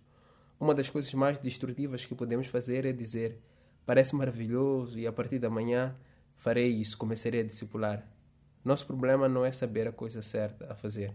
Uma 0.61 0.73
das 0.73 0.89
coisas 0.89 1.13
mais 1.15 1.37
destrutivas 1.37 2.07
que 2.07 2.15
podemos 2.15 2.47
fazer 2.47 2.87
é 2.87 2.93
dizer: 2.93 3.41
parece 3.85 4.15
maravilhoso 4.15 4.97
e 5.01 5.05
a 5.05 5.13
partir 5.13 5.41
da 5.41 5.51
manhã 5.51 5.97
farei 6.37 6.69
isso, 6.69 6.97
começarei 6.97 7.41
a 7.41 7.45
discipular. 7.45 8.12
Nosso 8.65 8.87
problema 8.87 9.29
não 9.29 9.45
é 9.45 9.51
saber 9.51 9.89
a 9.89 9.93
coisa 9.93 10.23
certa 10.23 10.73
a 10.73 10.75
fazer, 10.75 11.13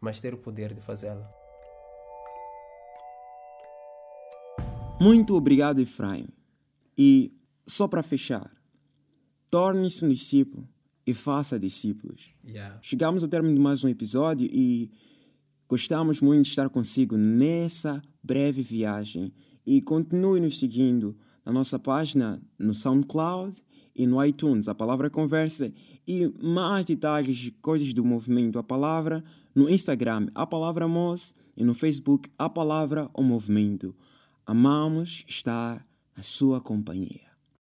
mas 0.00 0.20
ter 0.20 0.34
o 0.34 0.38
poder 0.38 0.74
de 0.74 0.80
fazê-la. 0.82 1.28
Muito 5.00 5.34
obrigado, 5.34 5.80
Efraim. 5.80 6.28
E 6.96 7.32
só 7.66 7.88
para 7.88 8.02
fechar, 8.02 8.50
torne-se 9.50 10.04
um 10.04 10.08
discípulo 10.10 10.68
e 11.06 11.14
faça 11.14 11.58
discípulos. 11.58 12.30
Yeah. 12.44 12.78
Chegamos 12.82 13.22
ao 13.22 13.30
término 13.30 13.54
de 13.54 13.60
mais 13.60 13.82
um 13.82 13.88
episódio 13.88 14.46
e 14.52 14.90
gostamos 15.66 16.20
muito 16.20 16.42
de 16.42 16.50
estar 16.50 16.68
consigo 16.68 17.16
nessa 17.16 18.02
breve 18.22 18.60
viagem. 18.60 19.32
E 19.64 19.80
continue 19.80 20.38
nos 20.38 20.58
seguindo 20.58 21.16
na 21.46 21.52
nossa 21.52 21.78
página 21.78 22.42
no 22.58 22.74
SoundCloud 22.74 23.62
e 23.94 24.06
no 24.06 24.22
iTunes, 24.24 24.68
a 24.68 24.74
palavra 24.74 25.10
conversa, 25.10 25.72
e 26.10 26.34
mais 26.42 26.86
detalhes 26.86 27.36
de 27.36 27.52
coisas 27.52 27.94
do 27.94 28.04
movimento 28.04 28.58
A 28.58 28.64
Palavra 28.64 29.22
no 29.54 29.70
Instagram, 29.70 30.26
A 30.34 30.44
Palavra 30.44 30.88
Mos, 30.88 31.36
e 31.56 31.62
no 31.62 31.72
Facebook, 31.72 32.28
A 32.36 32.48
Palavra 32.48 33.08
O 33.14 33.22
Movimento. 33.22 33.94
Amamos 34.44 35.24
estar 35.28 35.86
na 36.16 36.22
sua 36.24 36.60
companhia. 36.60 37.29